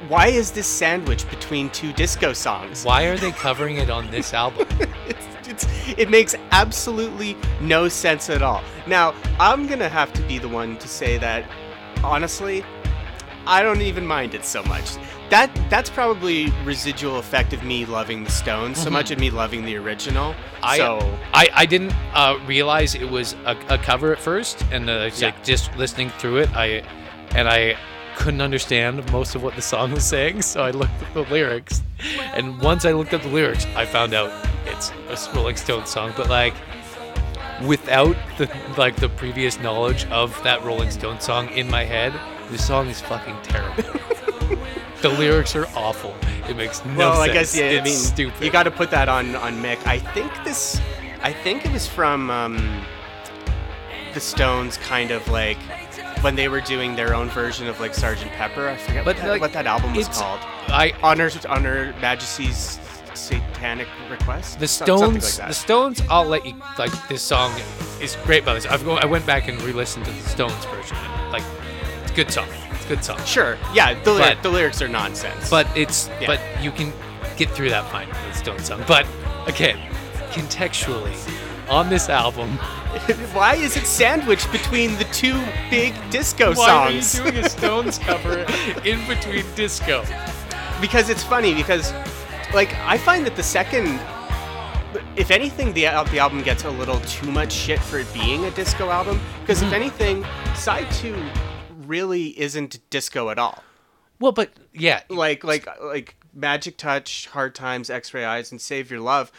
[0.07, 2.83] Why is this sandwich between two disco songs?
[2.83, 4.67] Why are they covering it on this album?
[5.07, 8.63] it's, it's, it makes absolutely no sense at all.
[8.87, 11.47] Now, I'm gonna have to be the one to say that,
[12.03, 12.65] honestly,
[13.45, 14.95] I don't even mind it so much.
[15.33, 19.65] That that's probably residual effect of me loving the Stones so much of me loving
[19.65, 20.33] the original.
[20.33, 20.63] Mm-hmm.
[20.65, 24.87] I, so I, I didn't uh, realize it was a, a cover at first, and
[24.91, 25.25] uh, Yeah.
[25.29, 26.83] like just listening through it, I
[27.31, 27.75] and I
[28.15, 31.81] couldn't understand most of what the song was saying, so I looked at the lyrics,
[32.35, 34.29] and once I looked up the lyrics, I found out
[34.67, 36.53] it's a Rolling Stones song, but like
[37.65, 42.13] without the like the previous knowledge of that Rolling Stones song in my head,
[42.51, 43.99] the song is fucking terrible.
[45.03, 46.15] the lyrics are awful.
[46.49, 47.29] It makes no well, sense.
[47.29, 47.65] I guess yeah.
[47.65, 48.43] It's I mean, stupid.
[48.43, 49.85] you got to put that on on Mick.
[49.85, 50.81] I think this,
[51.21, 52.85] I think it was from um,
[54.13, 55.57] the Stones, kind of like
[56.21, 58.67] when they were doing their own version of like Sergeant Pepper.
[58.67, 60.39] I forget But, what, that, like, what that album was called.
[60.69, 62.79] I Honor Honor Majesty's
[63.13, 64.59] Satanic Request.
[64.59, 65.53] The Stones, like the.
[65.53, 67.53] Stones, I'll let you like this song
[68.01, 68.65] is great by this.
[68.65, 70.97] I've go, I went back and re-listened to the Stones version.
[71.29, 71.43] Like,
[72.03, 72.47] it's a good song.
[72.83, 73.23] It's a good song.
[73.25, 73.57] Sure.
[73.73, 73.93] Yeah.
[74.03, 75.49] The, But- the lyrics are nonsense.
[75.49, 76.27] But it's Yeah.
[76.27, 76.91] but you can
[77.37, 78.83] get through that fine with the Stones song.
[78.87, 79.05] But
[79.47, 79.77] again,
[80.31, 81.15] contextually,
[81.69, 82.49] on this album,
[83.33, 87.19] why is it sandwiched between the two big disco why songs?
[87.19, 88.39] are you doing a Stones cover
[88.83, 90.03] in between disco?
[90.81, 91.93] because it's funny because
[92.53, 93.99] like I find that the second
[95.15, 98.51] if anything the the album gets a little too much shit for it being a
[98.51, 99.67] disco album because Hmm.
[99.67, 101.15] if anything side 2
[101.93, 103.63] really isn't disco at all
[104.19, 108.99] Well, but yeah, like like like Magic Touch, Hard Times, X-Ray Eyes and Save Your
[108.99, 109.31] Love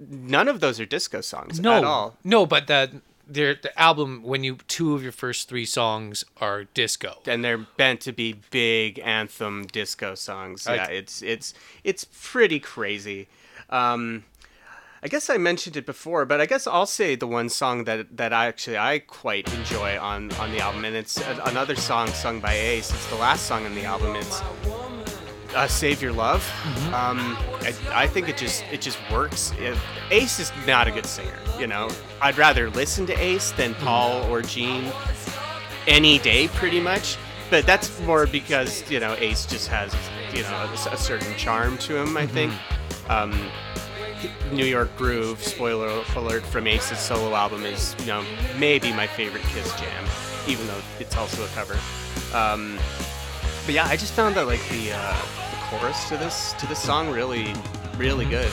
[0.00, 4.22] none of those are disco songs no, at all no, but the their the album
[4.22, 7.18] when you two of your first three songs are disco.
[7.26, 10.66] and they're meant to be big anthem disco songs.
[10.68, 13.28] Yeah, it's it's it's pretty crazy.
[13.68, 14.24] Um,
[15.02, 18.18] I guess I mentioned it before, but I guess I'll say the one song that
[18.18, 22.08] that I actually I quite enjoy on on the album, and it's a, another song
[22.08, 22.90] sung by Ace.
[22.90, 24.14] It's the last song on the album.
[24.14, 24.42] It's
[25.54, 26.42] uh, "Save Your Love."
[26.92, 29.52] Um, I, I think it just it just works.
[29.58, 29.74] It,
[30.10, 31.38] Ace is not a good singer.
[31.58, 31.88] You know,
[32.20, 34.92] I'd rather listen to Ace than Paul or Gene
[35.86, 37.16] any day, pretty much.
[37.48, 39.94] But that's more because you know Ace just has
[40.34, 42.18] you know a, a certain charm to him.
[42.18, 42.52] I think.
[43.08, 43.32] Um,
[44.52, 48.24] New York Groove, spoiler alert from Ace's solo album, is you know
[48.58, 50.04] maybe my favorite Kiss jam,
[50.46, 51.78] even though it's also a cover.
[52.34, 52.78] Um,
[53.64, 55.16] but yeah, I just found that like the, uh,
[55.50, 57.54] the chorus to this to this song really,
[57.96, 58.50] really good.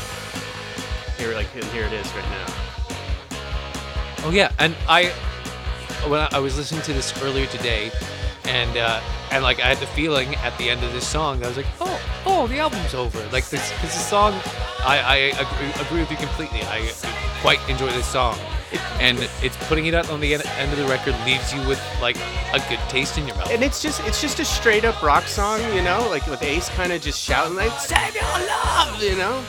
[1.18, 2.46] Here, like here it is right now.
[4.24, 5.06] Oh yeah, and I
[6.08, 7.92] when I, was listening to this earlier today,
[8.46, 11.48] and uh, and like I had the feeling at the end of this song, I
[11.48, 13.20] was like, oh, oh, the album's over.
[13.32, 14.34] Like this, the song,
[14.80, 16.62] I, I agree, agree with you completely.
[16.64, 16.92] I
[17.42, 18.38] quite enjoy this song,
[19.00, 21.82] and it's putting it out on the end, end of the record leaves you with
[22.02, 22.18] like
[22.54, 23.52] a good taste in your mouth.
[23.52, 26.70] and it's just it's just a straight up rock song, you know, like with Ace
[26.70, 29.44] kind of just shouting like "Save your love," you know,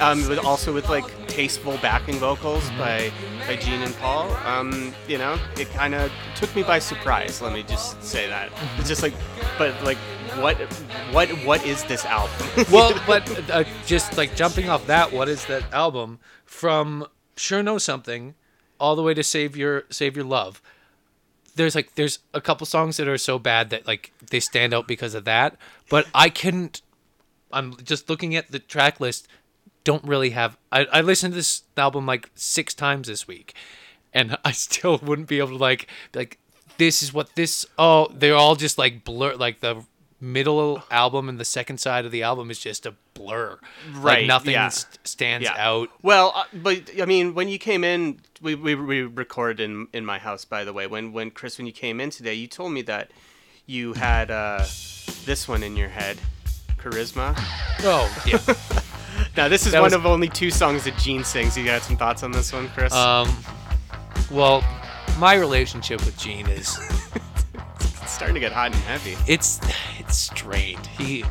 [0.00, 3.12] um, with also with like tasteful backing vocals by
[3.46, 4.30] by Gene and Paul.
[4.46, 7.40] Um, you know, it kind of took me by surprise.
[7.40, 8.50] Let me just say that.
[8.78, 9.14] It's just like,
[9.58, 9.98] but like
[10.36, 10.56] what
[11.12, 12.46] what what is this album?
[12.72, 17.06] well, but uh, just like jumping off that, what is that album from?
[17.36, 18.34] Sure know something,
[18.78, 20.60] all the way to save your save your love.
[21.54, 24.86] There's like there's a couple songs that are so bad that like they stand out
[24.86, 25.56] because of that.
[25.88, 26.82] But I couldn't.
[27.52, 29.26] I'm just looking at the track list.
[29.84, 30.56] Don't really have.
[30.70, 33.54] I I listened to this album like six times this week,
[34.12, 36.38] and I still wouldn't be able to like like
[36.78, 37.64] this is what this.
[37.78, 39.34] Oh, they're all just like blur.
[39.36, 39.84] Like the
[40.22, 43.58] middle album and the second side of the album is just a blur.
[43.94, 44.68] Right, Like nothing yeah.
[44.68, 45.54] st- stands Yeah.
[45.56, 45.88] out.
[46.02, 50.04] Well, uh, but I mean, when you came in, we, we, we recorded in in
[50.04, 50.44] my house.
[50.44, 53.10] By the way, when when Chris, when you came in today, you told me that
[53.64, 54.58] you had uh,
[55.24, 56.18] this one in your head,
[56.76, 57.32] Charisma.
[57.82, 58.80] Oh yeah.
[59.36, 61.56] Now this is That one was- of only two songs that Gene sings.
[61.56, 62.92] You got some thoughts on this one, Chris?
[62.92, 63.28] um.
[64.30, 64.62] Well,
[65.18, 66.78] my relationship with Gene is
[68.02, 69.16] it's starting to get hot and heavy.
[69.26, 69.60] it's
[69.98, 70.86] it's strained.
[70.86, 71.24] He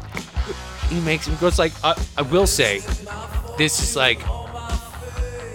[0.89, 2.79] he makes him goes like I, I will say,
[3.57, 4.19] this is like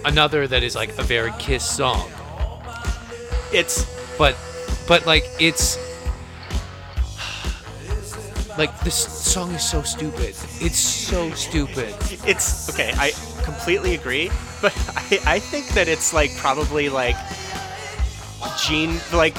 [0.05, 2.09] another that is like a very Kiss song,
[3.51, 3.85] It's
[4.17, 4.35] but
[4.87, 5.77] but like it's
[8.57, 10.35] like this song is so stupid.
[10.59, 11.95] It's so stupid.
[12.25, 12.93] it's okay.
[12.95, 13.11] I
[13.43, 14.29] completely agree,
[14.61, 17.15] but I I think that it's like probably like
[18.65, 19.35] Gene like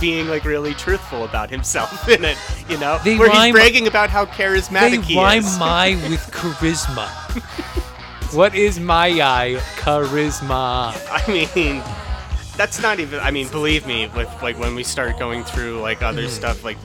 [0.00, 2.38] being like really truthful about himself in it.
[2.68, 5.58] You know, They where he's bragging about how They charismatic he rhyme is.
[5.58, 7.08] my with charisma.
[8.34, 10.92] what is my eye charisma?
[11.10, 11.82] I mean,
[12.56, 13.20] that's not even.
[13.20, 16.28] I mean, believe me, with like when we start going through like other mm.
[16.28, 16.76] stuff, like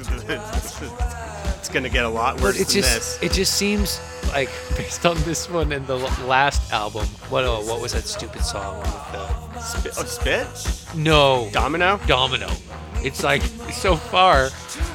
[1.61, 3.19] it's gonna get a lot worse it than just this.
[3.21, 7.05] it just seems like based on this one and the last album.
[7.29, 10.95] What oh, what was that stupid song with the Spit, oh, spit?
[10.97, 11.99] No Domino?
[12.07, 12.49] Domino.
[13.03, 14.49] It's like so far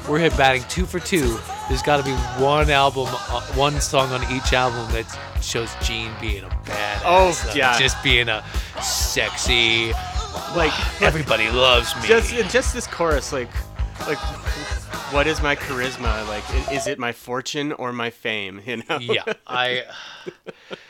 [0.09, 1.39] we're hit batting two for two.
[1.69, 5.07] There's got to be one album, uh, one song on each album that
[5.41, 7.03] shows Gene being a badass.
[7.05, 7.79] Oh, yeah.
[7.79, 8.45] just being a
[8.83, 9.93] sexy.
[10.57, 12.09] Like Everybody loves me.
[12.09, 13.51] just just this chorus, like
[14.01, 14.19] like
[15.12, 16.27] what is my charisma?
[16.29, 18.61] Like is it my fortune or my fame?
[18.66, 18.99] You know?
[18.99, 19.71] yeah, I.
[19.79, 19.88] Yeah.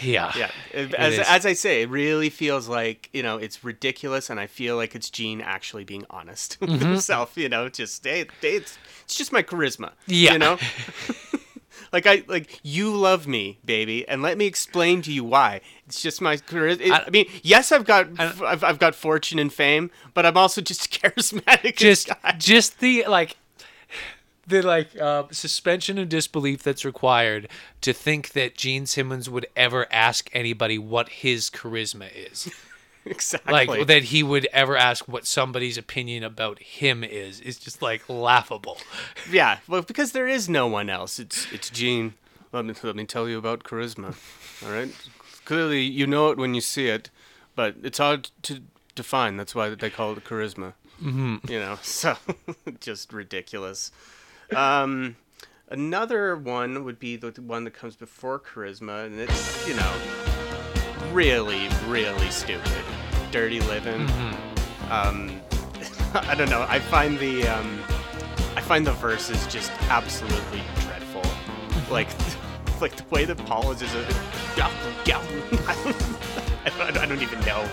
[0.00, 4.46] Yeah, as, as I say, it really feels like you know it's ridiculous, and I
[4.46, 6.90] feel like it's Gene actually being honest with Mm-hmm.
[6.90, 7.36] himself.
[7.36, 9.90] You know, just hey, hey, it's it's just my charisma.
[10.06, 10.34] Yeah.
[10.34, 10.56] you know,
[11.92, 15.62] like I like you love me, baby, and let me explain to you why.
[15.88, 16.92] It's just my charisma.
[16.92, 20.60] I, I- mean, yes, I've got I've, I've got fortune and fame, but I'm also
[20.60, 21.74] just charismatic.
[21.74, 22.36] just guy.
[22.38, 23.36] just the like
[24.48, 27.48] the like uh, suspension of disbelief that's required
[27.82, 32.50] to think that Gene Simmons would ever ask anybody what his charisma is.
[33.04, 33.52] exactly.
[33.52, 38.08] Like that he would ever ask what somebody's opinion about him is is just like
[38.08, 38.78] laughable.
[39.30, 41.18] Yeah, well, because there is no one else.
[41.18, 42.14] It's it's Gene.
[42.52, 44.14] Let me let me tell you about charisma.
[44.66, 44.90] All right.
[45.44, 47.10] Clearly, you know it when you see it,
[47.54, 48.60] but it's hard to
[48.94, 49.36] define.
[49.36, 50.72] That's why they call it charisma.
[51.02, 51.50] Mm-hmm.
[51.50, 52.16] You know, so
[52.80, 53.92] just ridiculous.
[54.54, 55.16] Um,
[55.68, 59.92] another one would be the one that comes before charisma, and it's you know
[61.12, 62.70] really really stupid.
[63.30, 64.08] Dirty living.
[64.90, 65.40] Um,
[66.14, 66.64] I don't know.
[66.68, 67.80] I find the um,
[68.56, 71.22] I find the verses just absolutely dreadful.
[71.90, 72.08] like,
[72.80, 74.04] like the way that Paul is just a,
[76.64, 77.68] I don't, I don't even know.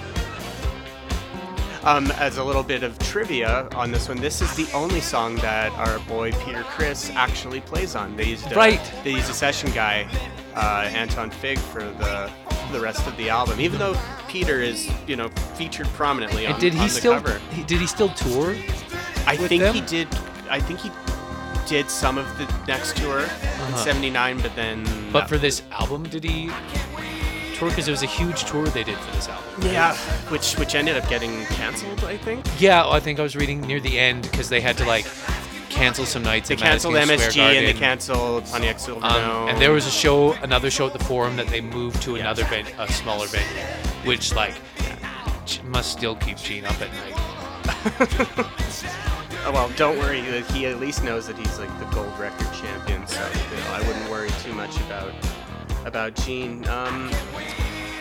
[1.86, 5.36] Um, as a little bit of trivia on this one, this is the only song
[5.38, 8.18] that our boy Peter Criss actually plays on.
[8.18, 8.82] They used a, Right.
[9.04, 10.08] They used a session guy,
[10.56, 12.32] uh, Anton Fig, for the
[12.72, 13.62] the rest of the album.
[13.62, 13.96] Even though
[14.28, 17.40] Peter is, you know, featured prominently on, And did on he the still cover.
[17.68, 18.56] did he still tour?
[19.28, 19.76] I think them?
[19.76, 20.08] he did.
[20.50, 20.90] I think he
[21.68, 24.82] did some of the next tour in '79, but then.
[24.88, 25.10] Uh-huh.
[25.14, 26.50] But for this album, did he
[27.56, 27.70] tour?
[27.70, 29.62] Because it was a huge tour they did for this album.
[29.64, 29.96] yeah,
[30.30, 32.04] which which ended up getting canceled.
[32.04, 34.86] I think Yeah, I think I was reading near the end because they had to
[34.86, 35.06] like
[35.70, 36.48] cancel some nights.
[36.50, 39.04] they at canceled Madison MSG Square and they canceled Pontiac Silverdome.
[39.04, 42.16] Um, and there was a show, another show at the Forum that they moved to
[42.16, 43.64] another ven- a smaller venue,
[44.06, 44.56] which like
[45.46, 48.46] j- must still keep Gene up at night.
[49.48, 50.24] Oh, well, don't worry.
[50.24, 53.72] like, He at least knows that he's like the gold record champion, so you know,
[53.74, 55.14] I wouldn't worry too much about
[55.86, 56.68] about Gene.
[56.68, 57.10] Um,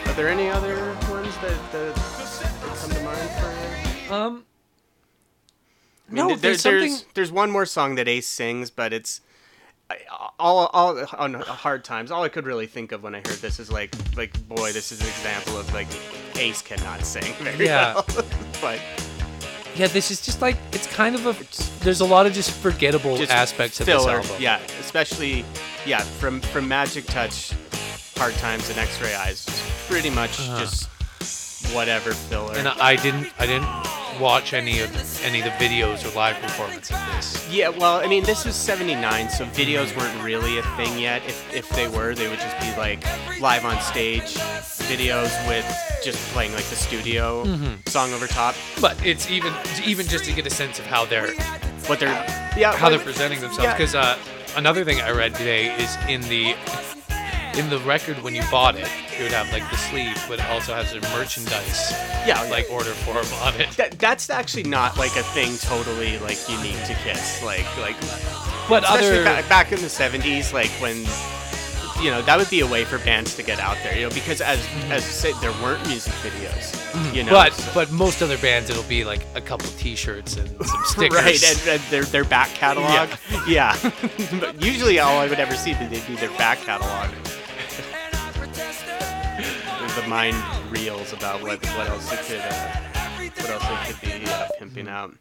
[0.06, 0.74] are there any other
[1.10, 3.52] ones that, that, that come to mind for
[4.08, 4.14] you?
[4.14, 4.44] Um,
[6.08, 7.08] I mean, no, there- there's there's something.
[7.14, 9.20] there's one more song that Ace sings, but it's
[10.38, 12.10] all all on hard times.
[12.10, 14.92] All I could really think of when I heard this is like like boy, this
[14.92, 15.86] is an example of like
[16.36, 17.94] Ace cannot sing very Yeah.
[17.94, 18.06] well.
[18.60, 18.80] but
[19.76, 21.84] yeah, this is just like it's kind of a.
[21.84, 24.18] There's a lot of just forgettable Just aspects of filler.
[24.18, 24.42] this album.
[24.42, 25.44] Yeah, especially
[25.86, 27.52] yeah from from Magic Touch,
[28.16, 29.46] Hard Times, and X-Ray Eyes.
[29.88, 30.88] Pretty much just
[31.74, 32.52] whatever filler.
[32.52, 32.58] Uh-huh.
[32.58, 33.68] And I didn't I didn't
[34.20, 34.90] watch any of
[35.24, 37.48] any of the videos or live performance of this.
[37.50, 41.22] Yeah, well, I mean, this was 79, so videos weren't really a thing yet.
[41.26, 43.02] If, if they were, they would just be like
[43.40, 44.34] live on stage
[44.84, 45.64] videos with
[46.04, 47.88] just playing like the studio Mm-hmm.
[47.88, 48.54] song over top.
[48.80, 49.52] But it's even
[49.84, 51.34] even just to get a sense of how they're
[51.86, 52.08] What they're,
[52.56, 53.64] yeah, how they're presenting themselves.
[53.64, 53.72] yeah.
[53.76, 54.16] Because uh,
[54.56, 56.54] another thing I read today is in the
[57.58, 58.88] in the record when you bought it,
[59.18, 61.92] it would have like the sleeve, but it also has a merchandise
[62.26, 63.70] Yeah, like order form on it.
[63.76, 67.42] That, that's actually not like a thing totally like unique to Kiss.
[67.42, 67.98] Like, like
[68.68, 71.04] But especially other ba- back in the 70s, like when
[72.02, 73.96] you know that would be a way for bands to get out there.
[73.96, 74.92] You know, because as mm-hmm.
[74.92, 76.74] as you said, there weren't music videos.
[76.90, 77.14] Mm-hmm.
[77.14, 80.48] You know, but so- but most other bands it'll be like a couple T-shirts and
[80.66, 81.22] some stickers.
[81.22, 83.10] Right, and, and their their back catalog.
[83.46, 83.78] Yeah,
[84.40, 87.10] but usually all I would ever see would be their back catalog.
[89.96, 90.36] The mind
[90.70, 94.88] reels about what what else it could uh, what else it could be uh, pimping
[94.88, 95.14] out.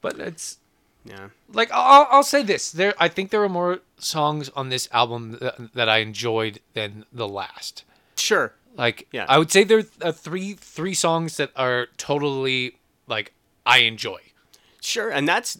[0.00, 0.58] But it's
[1.04, 4.88] Yeah, like I'll, I'll say this: there, I think there are more songs on this
[4.92, 7.84] album that, that I enjoyed than the last.
[8.16, 8.52] sure.
[8.76, 9.24] Like, Yeah.
[9.26, 12.76] I would say there are three three songs that are totally
[13.06, 13.32] like
[13.64, 14.20] I enjoy.
[14.82, 15.58] Sure, and that's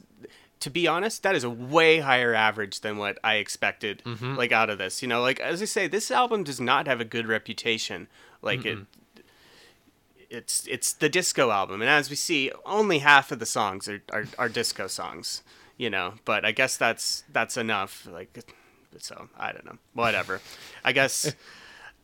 [0.61, 4.69] to be honest, that is a way higher average than what I expected like out
[4.71, 5.01] of this.
[5.03, 8.09] You know, like as I say, this album does not have a good reputation.
[8.47, 8.79] Like it
[10.31, 14.03] it's it's the disco album, and as we see, only half of the songs are,
[14.13, 15.43] are, are disco songs.
[15.77, 18.09] You know, but I guess that's that's enough.
[18.11, 18.45] Like,
[18.99, 19.79] so I don't know.
[19.95, 20.41] Whatever.
[20.85, 21.35] I guess.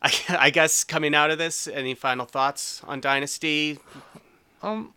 [0.01, 3.79] I, I guess coming out of this, any final thoughts on Dynasty?
[4.61, 4.93] Um,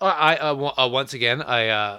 [0.00, 1.98] I, I uh, uh, once again I uh,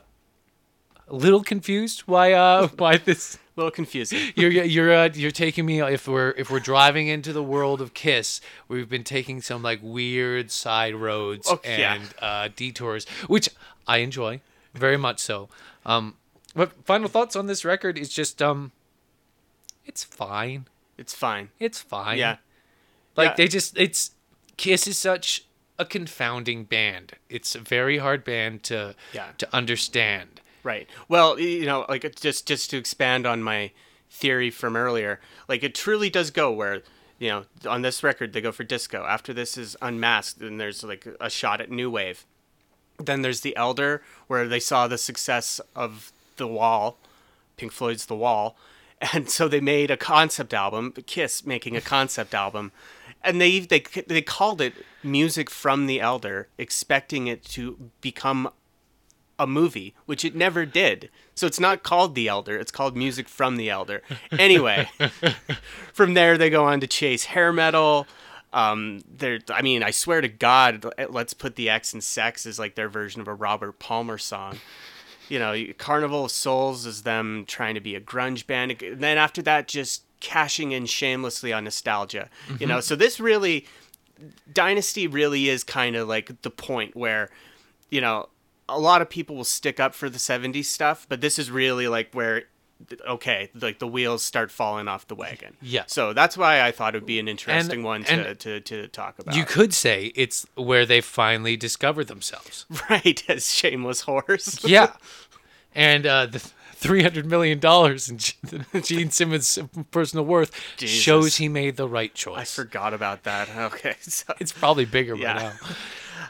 [1.08, 4.20] a little confused why uh why this little confusing.
[4.36, 7.94] you're you're uh, you're taking me if we're if we're driving into the world of
[7.94, 13.50] Kiss, we've been taking some like weird side roads Oh, and uh, detours, which
[13.88, 14.42] I enjoy
[14.74, 15.50] very much so.
[15.86, 16.16] Um,
[16.56, 18.72] but final thoughts on this record is just um,
[19.86, 20.66] it's fine.
[20.98, 21.50] It's fine.
[21.60, 22.18] It's fine.
[22.18, 22.38] Yeah.
[23.16, 23.36] Like Yeah.
[23.36, 24.12] they just it's
[24.58, 25.46] Kiss is such
[25.78, 27.14] a confounding band.
[27.30, 29.32] It's a very hard band to Yeah.
[29.38, 30.40] to understand.
[30.66, 30.90] Right.
[31.08, 33.70] Well, you know, like just just to expand on my
[34.10, 36.82] theory from earlier, like it truly does go where,
[37.20, 39.06] you know, on this record they go for disco.
[39.06, 42.26] After this is unmasked, and there's like a shot at new wave.
[42.98, 46.98] Then there's the Elder, where they saw the success of the Wall,
[47.58, 48.58] Pink Floyd's The Wall,
[49.14, 50.94] and so they made a concept album.
[51.06, 52.72] Kiss making a concept album,
[53.24, 54.74] and they they they called it
[55.04, 58.50] Music from the Elder, expecting it to become
[59.38, 61.10] a movie, which it never did.
[61.34, 64.02] So it's not called The Elder, it's called Music from the Elder.
[64.38, 64.90] Anyway,
[65.94, 68.06] from there they go on to chase hair metal.
[68.54, 72.58] Um, they're, I mean, I swear to God, let's put the X in sex is
[72.60, 74.60] like their version of a Robert Palmer song.
[75.30, 78.82] You know, Carnival of Souls is them trying to be a grunge band.
[78.82, 82.30] And then after that, just cashing in shamelessly on nostalgia.
[82.60, 83.66] You know, so this really,
[84.52, 87.30] Dynasty really is kind of like the point where,
[87.90, 88.30] you know,
[88.68, 91.88] a lot of people will stick up for the 70s stuff, but this is really
[91.88, 92.44] like where
[93.08, 95.56] okay, like the wheels start falling off the wagon.
[95.62, 95.84] Yeah.
[95.88, 98.88] So that's why I thought it would be an interesting one to, and to, to
[98.90, 99.34] talk about.
[99.36, 102.66] You could say it's where they finally discovered themselves.
[102.90, 104.64] right as shameless horse.
[104.66, 104.94] yeah.
[105.78, 109.60] And uh, the three hundred million dollars in Gene- Gene Simmons'
[109.92, 110.98] personal worth Jesus.
[111.02, 112.40] shows he made the right choice.
[112.40, 113.50] I forgot about that.
[113.74, 113.96] Okay.
[114.00, 115.34] So, It's probably bigger Yeah.
[115.34, 115.54] by now.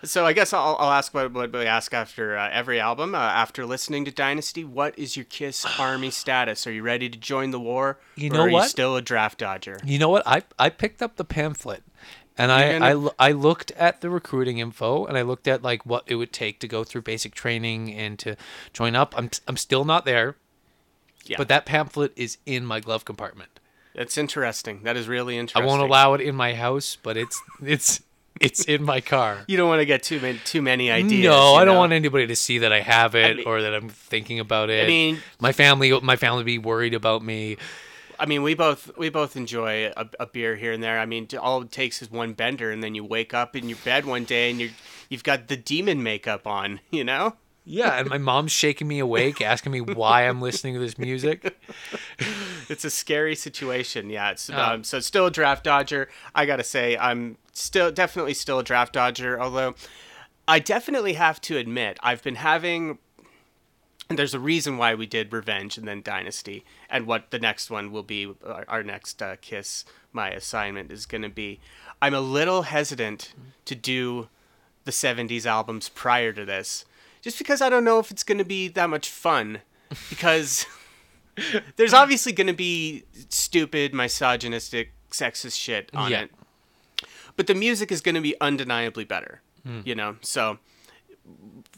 [0.03, 3.15] So I guess I'll, I'll ask what, what we ask after uh, every album.
[3.15, 6.65] Uh, after listening to Dynasty, what is your Kiss Army status?
[6.67, 7.99] Are you ready to join the war?
[8.15, 8.69] You or know are you what?
[8.69, 9.79] still a draft dodger?
[9.83, 10.23] You know what?
[10.25, 11.83] I I picked up the pamphlet,
[12.37, 15.85] and I gonna- I, I looked at the recruiting info, and I looked at like
[15.85, 18.35] what it would take to go through basic training and to
[18.73, 19.13] join up.
[19.17, 20.35] I'm I'm still not there,
[21.25, 21.37] Yeah.
[21.37, 23.59] but that pamphlet is in my glove compartment.
[23.93, 24.83] That's interesting.
[24.83, 25.63] That is really interesting.
[25.63, 28.01] I won't allow it in my house, but it's it's
[28.41, 29.39] it's in my car.
[29.47, 31.23] You don't want to get too many too many ideas.
[31.25, 31.79] no, I don't know?
[31.79, 34.83] want anybody to see that I have it mean- or that I'm thinking about it.
[34.83, 37.57] I mean- my family my family be worried about me.
[38.17, 40.99] I mean, we both we both enjoy a, a beer here and there.
[40.99, 43.77] I mean, all it takes is one bender, and then you wake up in your
[43.83, 44.71] bed one day, and you
[45.09, 46.79] you've got the demon makeup on.
[46.91, 47.35] You know.
[47.67, 51.57] Yeah, and my mom's shaking me awake, asking me why I'm listening to this music.
[52.69, 54.09] it's a scary situation.
[54.09, 54.57] Yeah, it's Oh.
[54.61, 56.07] um, so still a draft dodger.
[56.33, 59.39] I gotta say, I'm still definitely still a draft dodger.
[59.41, 59.73] Although
[60.47, 62.99] I definitely have to admit, I've been having.
[64.07, 67.71] And there's a reason why we did Revenge and then Dynasty, and what the next
[67.71, 68.31] one will be.
[68.45, 69.83] Our, our next uh, Kiss,
[70.13, 71.59] my assignment is going to be.
[72.03, 73.33] I'm a little hesitant
[73.65, 74.27] to do
[74.83, 76.85] the 70s albums prior to this,
[77.23, 79.61] just because I don't know if it's going to be that much fun.
[80.09, 80.65] Because
[81.75, 86.21] there's obviously going to be stupid, misogynistic, sexist shit on Yeah.
[86.23, 86.31] it
[87.35, 89.81] but the music is going to be undeniably better hmm.
[89.83, 90.17] you know?
[90.21, 90.59] So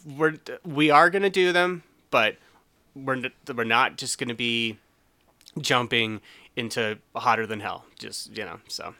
[0.05, 0.35] we're
[0.65, 2.37] we are going to do them but
[2.95, 3.21] we're
[3.53, 4.77] we're not just going to be
[5.59, 6.21] jumping
[6.55, 8.95] into hotter than hell just you know so.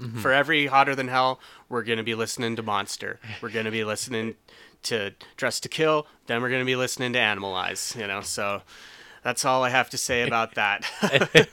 [0.00, 0.18] Mm-hmm.
[0.18, 3.18] For every hotter than hell we're going to be listening to monster.
[3.40, 4.34] We're going to be listening
[4.84, 6.06] to dress to kill.
[6.26, 8.20] Then we're going to be listening to animalize you know?
[8.20, 8.62] So
[9.26, 10.84] that's all i have to say about that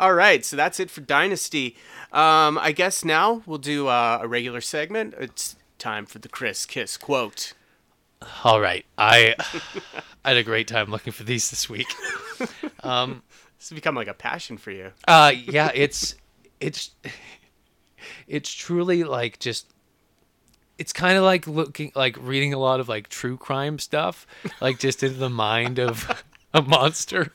[0.00, 1.76] all right, so that's it for Dynasty.
[2.12, 5.14] Um, I guess now we'll do uh, a regular segment.
[5.18, 7.52] It's time for the Chris Kiss quote.
[8.44, 8.86] All right.
[8.96, 9.34] I
[10.24, 11.88] I had a great time looking for these this week.
[12.82, 13.22] Um,
[13.58, 14.92] This has become like a passion for you.
[15.06, 16.14] uh, yeah, it's
[16.60, 16.90] it's
[18.26, 19.66] it's truly like just
[20.78, 24.26] it's kind of like looking like reading a lot of like true crime stuff,
[24.60, 26.24] like just into the mind of
[26.56, 27.32] a monster.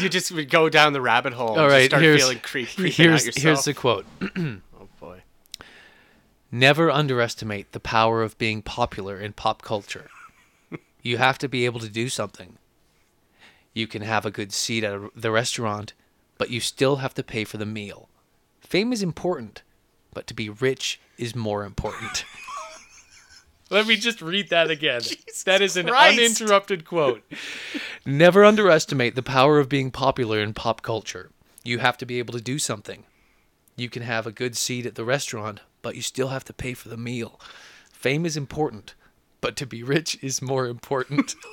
[0.00, 1.50] You just would go down the rabbit hole.
[1.50, 4.06] All right, and right, start here's feeling creep, here's here's the quote.
[4.78, 5.22] Oh boy.
[6.50, 10.08] Never underestimate the power of being popular in pop culture.
[11.02, 12.58] You have to be able to do something.
[13.74, 15.92] You can have a good seat at a- the restaurant,
[16.38, 18.08] but you still have to pay for the meal.
[18.60, 19.62] Fame is important,
[20.14, 22.24] but to be rich is more important.
[23.70, 25.02] Let me just read that again.
[25.44, 26.18] that is an Christ.
[26.18, 27.22] uninterrupted quote.
[28.06, 31.30] Never underestimate the power of being popular in pop culture.
[31.64, 33.04] You have to be able to do something.
[33.76, 36.74] You can have a good seat at the restaurant, but you still have to pay
[36.74, 37.40] for the meal.
[37.92, 38.94] Fame is important,
[39.40, 41.34] but to be rich is more important.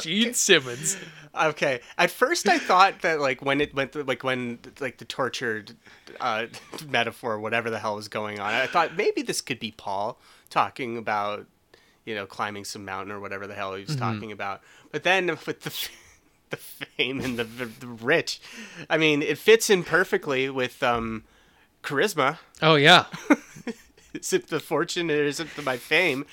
[0.00, 0.96] Gene Simmons.
[1.34, 1.80] Okay.
[1.98, 5.72] At first, I thought that like when it went through, like when like the tortured
[6.20, 6.46] uh,
[6.88, 10.18] metaphor, whatever the hell was going on, I thought maybe this could be Paul
[10.50, 11.46] talking about
[12.04, 14.60] you know climbing some mountain or whatever the hell he was talking about.
[14.90, 15.88] But then with the
[16.50, 18.40] the fame and the, the, the rich,
[18.90, 21.24] I mean, it fits in perfectly with um,
[21.82, 22.38] charisma.
[22.60, 23.06] Oh yeah.
[24.14, 26.26] Is it the fortune or is it the, my fame?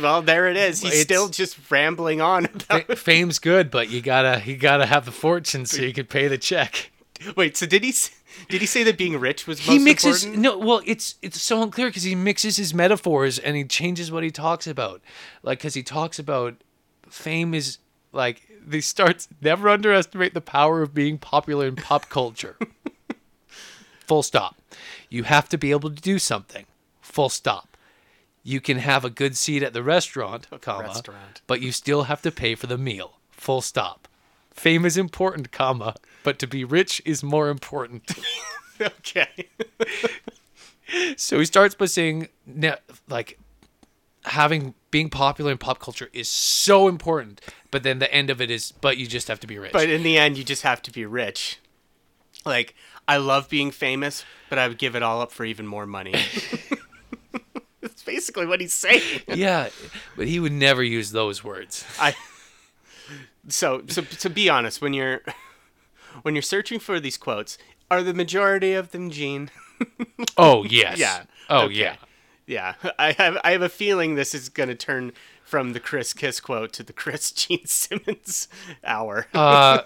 [0.00, 0.80] Well, there it is.
[0.80, 2.86] He's It's- still just rambling on about.
[2.86, 6.28] Fa- Fame's good, but you gotta you gotta have the fortune so you can pay
[6.28, 6.90] the check.
[7.36, 7.94] Wait, so did he
[8.48, 10.42] did he say that being rich was most he mixes important?
[10.42, 14.24] no well it's it's so unclear because he mixes his metaphors and he changes what
[14.24, 15.00] he talks about
[15.44, 16.54] like because he talks about
[17.08, 17.78] fame is
[18.12, 22.56] like he starts never underestimate the power of being popular in pop culture
[24.06, 24.56] full stop
[25.08, 26.66] you have to be able to do something
[27.00, 27.73] full stop
[28.44, 31.42] you can have a good seat at the restaurant comma restaurant.
[31.46, 34.06] but you still have to pay for the meal full stop
[34.52, 38.02] fame is important comma but to be rich is more important
[38.80, 39.48] okay.
[41.16, 42.28] So he starts by saying,
[43.08, 43.38] like,
[44.24, 47.40] having being popular in pop culture is so important,
[47.70, 49.72] but then the end of it is, but you just have to be rich.
[49.72, 51.58] but in the end, you just have to be rich.
[52.44, 52.74] Like,
[53.08, 56.14] I love being famous, but I would give it all up for even more money.
[58.04, 59.02] Basically what he's saying.
[59.28, 59.68] yeah,
[60.16, 61.84] but he would never use those words.
[62.00, 62.14] I.
[63.48, 65.20] So, so to be honest, when you're
[66.22, 67.58] when you're searching for these quotes,
[67.90, 69.50] are the majority of them Gene?
[70.38, 70.98] Oh yes.
[70.98, 71.24] Yeah.
[71.50, 71.74] Oh Okay.
[71.74, 71.96] yeah.
[72.46, 75.12] Yeah, I have I have a feeling this is going to turn
[75.44, 78.48] from the Chris Kiss quote to the Chris Gene Simmons
[78.84, 79.26] hour.
[79.34, 79.80] Uh,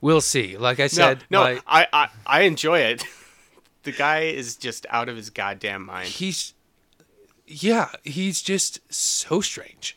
[0.00, 0.56] we'll see.
[0.56, 3.04] Like I no, said, no, my- I, I I enjoy it.
[3.82, 6.08] the guy is just out of his goddamn mind.
[6.08, 6.54] he's
[7.46, 9.96] yeah, he's just so strange.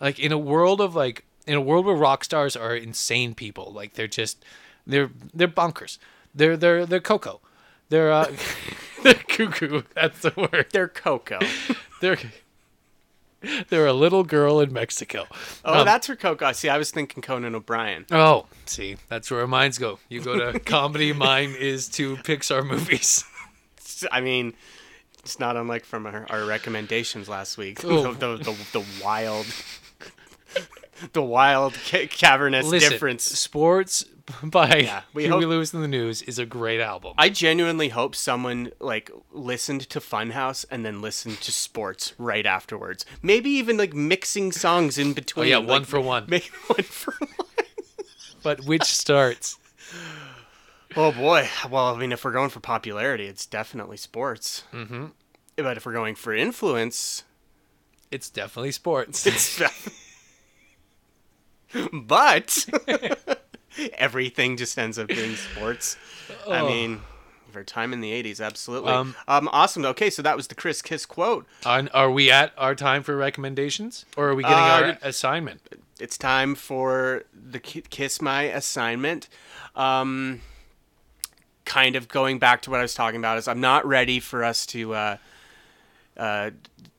[0.00, 3.72] Like in a world of like in a world where rock stars are insane people,
[3.72, 4.44] like they're just
[4.86, 5.98] they're they're bonkers.
[6.34, 7.40] They're they're they're Coco.
[7.88, 8.32] They're uh
[9.02, 9.82] they're cuckoo.
[9.94, 10.66] That's the word.
[10.72, 11.38] They're Coco.
[12.00, 12.18] They're
[13.68, 15.26] they're a little girl in Mexico.
[15.64, 16.50] Oh, Um, that's for Coco.
[16.52, 18.04] See, I was thinking Conan O'Brien.
[18.10, 19.98] Oh, see, that's where our minds go.
[20.08, 23.24] You go to comedy, mine is to Pixar movies.
[24.10, 24.54] I mean,
[25.26, 27.80] it's not unlike from our, our recommendations last week.
[27.80, 29.44] The, the, the, the wild,
[31.14, 33.24] the wild ca- cavernous Listen, difference.
[33.24, 34.04] Sports
[34.44, 37.14] by Yeah, we Huey hope- Lewis and the News is a great album.
[37.18, 43.04] I genuinely hope someone like listened to Funhouse and then listened to sports right afterwards.
[43.20, 45.46] Maybe even like mixing songs in between.
[45.46, 46.26] Oh, yeah, like, one for one.
[46.28, 47.30] Make one for one.
[48.44, 49.58] but which starts?
[50.96, 51.48] Oh boy.
[51.70, 54.64] Well, I mean, if we're going for popularity, it's definitely sports.
[55.56, 57.24] but if we're going for influence,
[58.10, 59.26] It's definitely sports.
[59.26, 59.60] it's
[61.92, 62.66] but
[63.98, 65.96] everything just ends up being sports.
[66.48, 66.66] I Oh.
[66.66, 67.00] mean,
[67.50, 68.92] for time in the '80s, absolutely.
[68.92, 69.84] Um, Um, awesome.
[69.84, 71.46] Okay, so that was the Chris Kiss quote.
[71.64, 75.60] On, are we at our time for recommendations, or are we getting Uh, our assignment?
[75.98, 79.28] It's time for the Kiss My assignment.
[79.74, 80.42] Um,
[81.66, 84.42] kind of going back to what I was talking about is I'm not ready for
[84.42, 85.16] us to uh,
[86.16, 86.50] uh,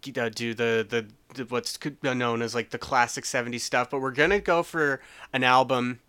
[0.03, 4.39] do the, the the what's known as like the classic 70s stuff, but we're gonna
[4.39, 5.01] go for
[5.33, 5.99] an album.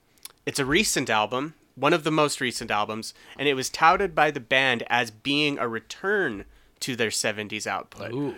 [0.45, 4.31] It's a recent album, one of the most recent albums, and it was touted by
[4.31, 6.45] the band as being a return
[6.81, 8.13] to their 70s output.
[8.13, 8.35] Ooh.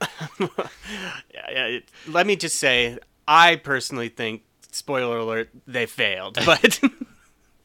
[2.06, 6.38] Let me just say, I personally think, spoiler alert, they failed.
[6.46, 6.80] But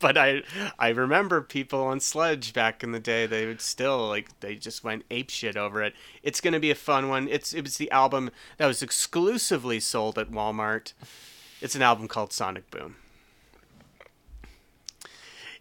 [0.06, 0.43] but I
[0.78, 3.26] I remember people on Sledge back in the day.
[3.26, 5.95] They would still like they just went ape shit over it.
[6.22, 7.28] It's gonna be a fun one.
[7.28, 10.93] It's it was the album that was exclusively sold at Walmart.
[11.60, 12.97] It's an album called Sonic Boom.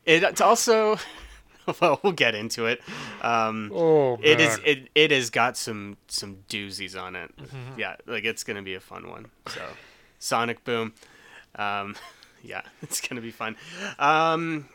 [0.04, 0.98] It, it's also
[1.80, 2.82] well, we'll get into it.
[3.22, 7.30] Um, Oh, it is it it has got some some doozies on it.
[7.78, 9.28] Yeah, like it's gonna be a fun one.
[9.46, 9.62] So,
[10.18, 10.92] Sonic Boom,
[11.54, 11.96] um,
[12.44, 13.56] yeah, it's gonna be fun.
[13.98, 14.68] Um,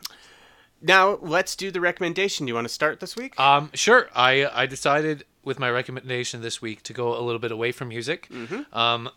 [0.82, 2.46] now let's do the recommendation.
[2.46, 3.38] Do you want to start this week?
[3.38, 4.08] Um, sure.
[4.14, 7.88] I I decided with my recommendation this week to go a little bit away from
[7.88, 8.28] music.
[8.30, 8.76] Mm-hmm.
[8.76, 9.08] Um,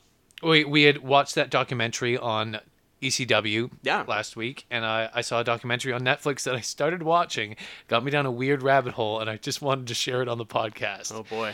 [0.41, 2.60] we we had watched that documentary on
[3.01, 4.06] ECW Yeah.
[4.08, 7.58] last week, and I, I saw a documentary on Netflix that I started watching,
[7.89, 10.38] got me down a weird rabbit hole, and I just wanted to share it on
[10.38, 11.14] the podcast.
[11.14, 11.54] oh boy,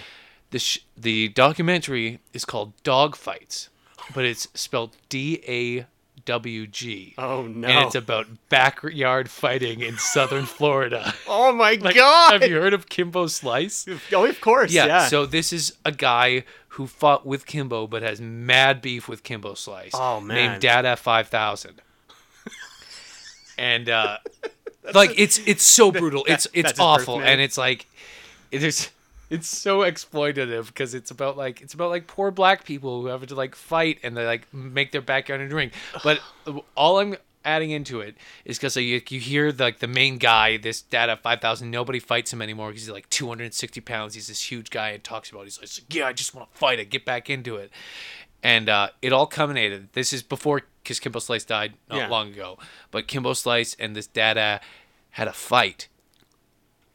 [0.51, 3.69] The sh- the documentary is called Dog Fights,
[4.13, 5.87] but it's spelled D A
[6.29, 7.15] W G.
[7.17, 11.11] oh no, And it's about backyard fighting in southern Florida.
[11.27, 12.33] oh my Like, god!
[12.33, 13.87] Have you heard of Kimbo Slice?
[14.13, 15.07] Oh, of course, Yeah, yeah.
[15.07, 19.55] So this is a guy who fought with Kimbo but has mad beef with Kimbo
[19.55, 19.91] Slice.
[19.95, 20.35] Oh, man.
[20.35, 21.81] Named Dada Five Thousand.
[23.57, 24.17] and uh
[24.93, 26.25] like it's it's so brutal.
[26.27, 27.21] It's it's awful.
[27.21, 27.87] And it's like
[28.51, 28.89] there's
[29.29, 33.25] it's so exploitative because it's about like it's about like poor black people who have
[33.27, 35.71] to like fight and they like make their backyard into a ring.
[36.03, 36.19] But
[36.75, 37.15] all I'm
[37.45, 41.41] adding into it is because you, you hear like the main guy, this Dada Five
[41.41, 41.71] Thousand.
[41.71, 44.13] Nobody fights him anymore because he's like 260 pounds.
[44.15, 45.43] He's this huge guy and talks about.
[45.45, 46.79] He's like, yeah, I just want to fight.
[46.79, 47.71] I get back into it.
[48.41, 49.89] And uh, it all culminated.
[49.93, 52.07] This is before because Kimbo Slice died not Yeah.
[52.07, 52.57] long ago.
[52.89, 54.61] But Kimbo Slice and this Dada
[55.11, 55.87] had a fight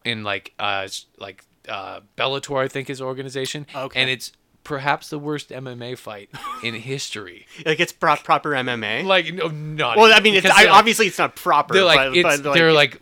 [0.04, 0.86] in like uh
[1.18, 4.00] like uh Bellator I think is organization Okay.
[4.00, 4.32] and it's
[4.64, 6.30] perhaps the worst MMA fight
[6.62, 9.04] in history like it's pro- proper MMA.
[9.04, 11.74] like no not well, I mean, it's I, like- obviously it's not proper.
[11.74, 13.00] they're like but, but, they're like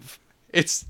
[0.52, 0.84] it's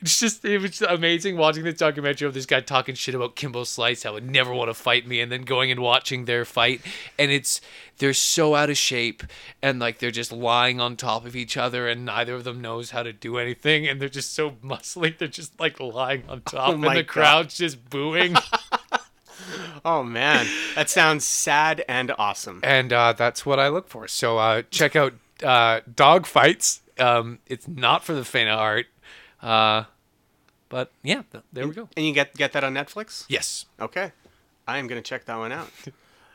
[0.00, 3.64] it's just it was amazing watching this documentary of this guy talking shit about Kimbo
[3.64, 6.80] Slice how would never want to fight me and then going and watching their fight
[7.18, 7.60] and it's
[7.98, 9.22] they're so out of shape
[9.62, 12.90] and like they're just lying on top of each other and neither of them knows
[12.90, 16.74] how to do anything and they're just so muscly they're just like lying on top
[16.74, 17.06] and the God.
[17.06, 18.34] crowd's just booing
[19.84, 22.60] oh man, that sounds sad and awesome.
[22.62, 24.08] and uh, that's what I look for.
[24.08, 26.82] So uh, check out uh, Dog Fights.
[26.98, 28.86] Um, it's not for the faint of heart,
[29.42, 29.84] uh,
[30.70, 31.90] but yeah, th- there we go.
[31.96, 33.26] And you get get that on Netflix.
[33.28, 33.66] Yes.
[33.78, 34.12] Okay.
[34.66, 35.70] I am going to check that one out.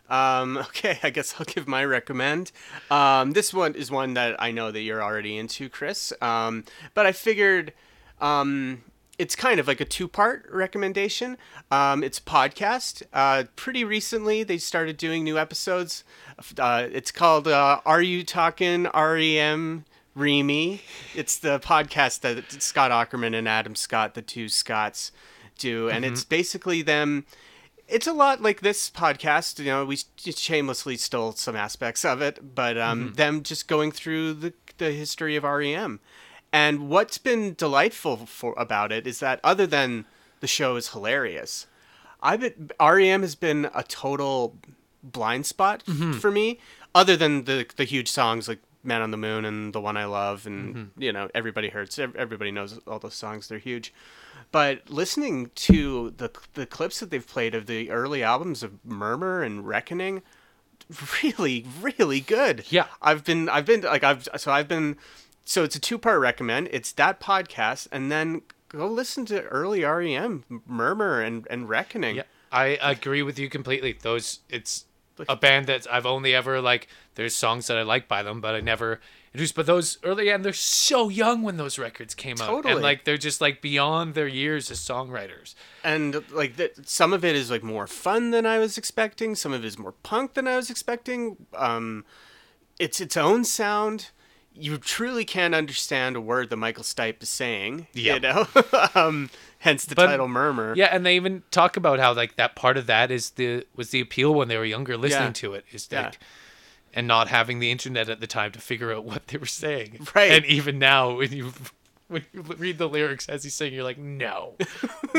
[0.10, 2.52] um, okay, I guess I'll give my recommend.
[2.92, 6.14] Um, this one is one that I know that you're already into, Chris.
[6.22, 7.74] Um, but I figured
[8.22, 8.84] um,
[9.18, 11.38] it's kind of like a two part recommendation.
[11.72, 13.04] Um, it's a podcast.
[13.14, 16.04] Uh, pretty recently, they started doing new episodes.
[16.58, 19.86] Uh, it's called uh, Are You Talking REM?
[20.16, 20.82] Remy.
[21.14, 25.12] It's the podcast that Scott Aukerman and Adam Scott, the two Scotts,
[25.58, 26.30] do, and it's mm-hmm.
[26.30, 27.26] basically them.
[27.88, 29.60] It's a lot like this podcast.
[29.60, 33.14] You know, we shamelessly stole some aspects of it, but um, mm-hmm.
[33.16, 36.00] them just going through the the history of REM.
[36.52, 40.06] And what's been delightful for about it is that other than
[40.40, 41.68] the show is hilarious,
[42.22, 44.56] I've been REM has been a total
[45.04, 46.60] blind spot f- for me.
[46.94, 50.06] Other than the the huge songs like "Man on the Moon" and "The One I
[50.06, 51.02] Love," and mm-hmm.
[51.02, 52.00] you know everybody hurts.
[52.00, 53.48] Everybody knows all those songs.
[53.48, 53.94] They're huge.
[54.52, 59.44] But listening to the the clips that they've played of the early albums of Murmur
[59.44, 60.22] and Reckoning,
[61.24, 62.66] really, really good.
[62.70, 62.88] Yeah.
[63.02, 64.98] I've been I've been like I've so I've been
[65.44, 66.70] so it's a two part recommend.
[66.72, 72.18] It's that podcast and then go listen to early REM Murmur and and Reckoning.
[72.18, 73.98] Yeah, I agree with you completely.
[74.02, 74.86] Those it's
[75.28, 76.88] a band that I've only ever like.
[77.16, 79.00] There's songs that I like by them, but I never
[79.34, 79.56] introduced.
[79.56, 83.18] But those early and they're so young when those records came out, and like they're
[83.18, 85.56] just like beyond their years as songwriters.
[85.84, 89.36] and like the, some of it is like more fun than I was expecting.
[89.36, 91.38] Some of it is more punk than I was expecting.
[91.56, 92.06] Um,
[92.80, 94.10] it's its own sound.
[94.58, 97.88] You truly can't understand a word that Michael Stipe is saying.
[97.94, 98.14] Yeah.
[98.16, 98.48] You know,
[98.96, 99.30] um,
[99.66, 102.78] hence the But- title "Murmur." Yeah, and they even talk about how like that part
[102.78, 105.34] of that is the was the appeal when they were younger, listening Yeah.
[105.34, 106.06] to it is Yeah.
[106.06, 106.20] like,
[106.94, 110.08] and not having the internet at the time to figure out what they were saying.
[110.16, 110.32] Right.
[110.32, 111.52] And even now, when you
[112.08, 114.56] when you read the lyrics as he's saying, you're like, no,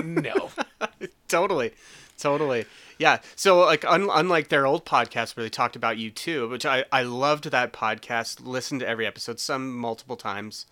[0.03, 0.51] no.
[1.29, 1.73] totally
[2.19, 2.65] totally
[2.99, 6.85] yeah so like un- unlike their old podcast where they talked about U2 which I,
[6.91, 10.65] I loved that podcast listened to every episode some multiple times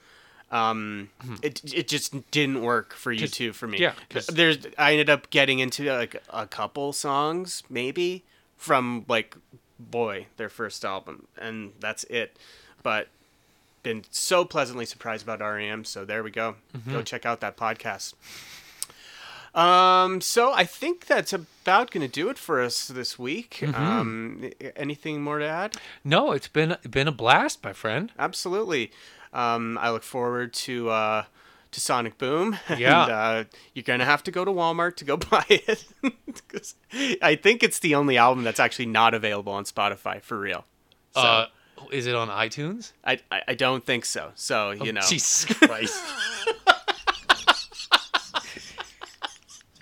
[0.54, 1.08] um
[1.42, 3.32] it it just didn't work for you Hmm.
[3.38, 7.62] two for me yeah, 'cause- there's i ended up getting into like a couple songs
[7.68, 8.22] maybe
[8.56, 9.36] from like
[9.78, 12.36] boy their first album and that's it
[12.82, 13.08] but
[13.82, 15.84] been so pleasantly surprised about REM.
[15.84, 16.56] So there we go.
[16.74, 16.90] Mm-hmm.
[16.92, 18.14] Go check out that podcast.
[19.54, 23.58] Um, so I think that's about going to do it for us this week.
[23.60, 23.74] Mm-hmm.
[23.74, 25.76] Um, anything more to add?
[26.02, 28.10] No, it's been been a blast, my friend.
[28.18, 28.90] Absolutely.
[29.34, 31.24] Um, I look forward to uh,
[31.72, 32.56] to Sonic Boom.
[32.78, 33.02] Yeah.
[33.02, 35.84] and, uh, you're gonna have to go to Walmart to go buy it
[37.22, 40.64] I think it's the only album that's actually not available on Spotify for real.
[41.14, 41.46] So Uh,
[41.90, 42.92] is it on iTunes?
[43.04, 44.30] I, I I don't think so.
[44.36, 45.00] So you know.
[45.04, 46.00] Oh, Jesus Christ.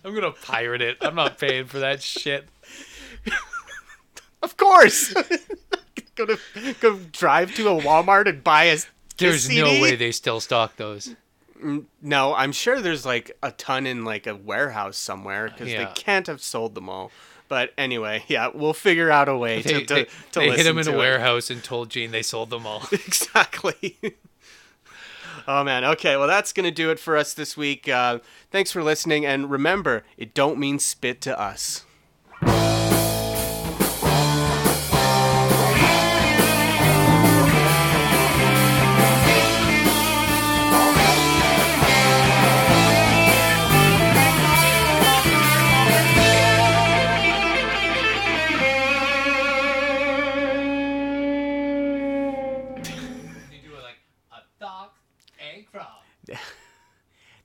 [0.04, 0.96] I'm gonna pirate it.
[1.00, 2.48] I'm not paying for that shit.
[4.42, 5.14] Of course.
[6.16, 6.38] go to
[6.80, 8.78] go drive to a Walmart and buy a.
[9.30, 9.60] There's CD?
[9.62, 11.14] no way they still stock those.
[12.02, 15.84] No, I'm sure there's like a ton in like a warehouse somewhere because Yeah.
[15.84, 17.10] they can't have sold them all.
[17.48, 20.50] But anyway, yeah, we'll figure out a way They, to to, they, to they hit
[20.56, 20.98] listen him in to a it.
[20.98, 22.82] warehouse and told Gene they sold them all.
[22.92, 23.96] exactly.
[25.46, 25.84] oh man.
[25.84, 26.16] Okay.
[26.16, 27.88] Well, that's gonna do it for us this week.
[27.88, 28.18] Uh,
[28.50, 31.84] thanks for listening, and remember, it don't mean spit to us.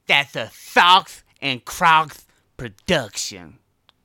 [0.08, 3.60] That's a Fox and Crocs production.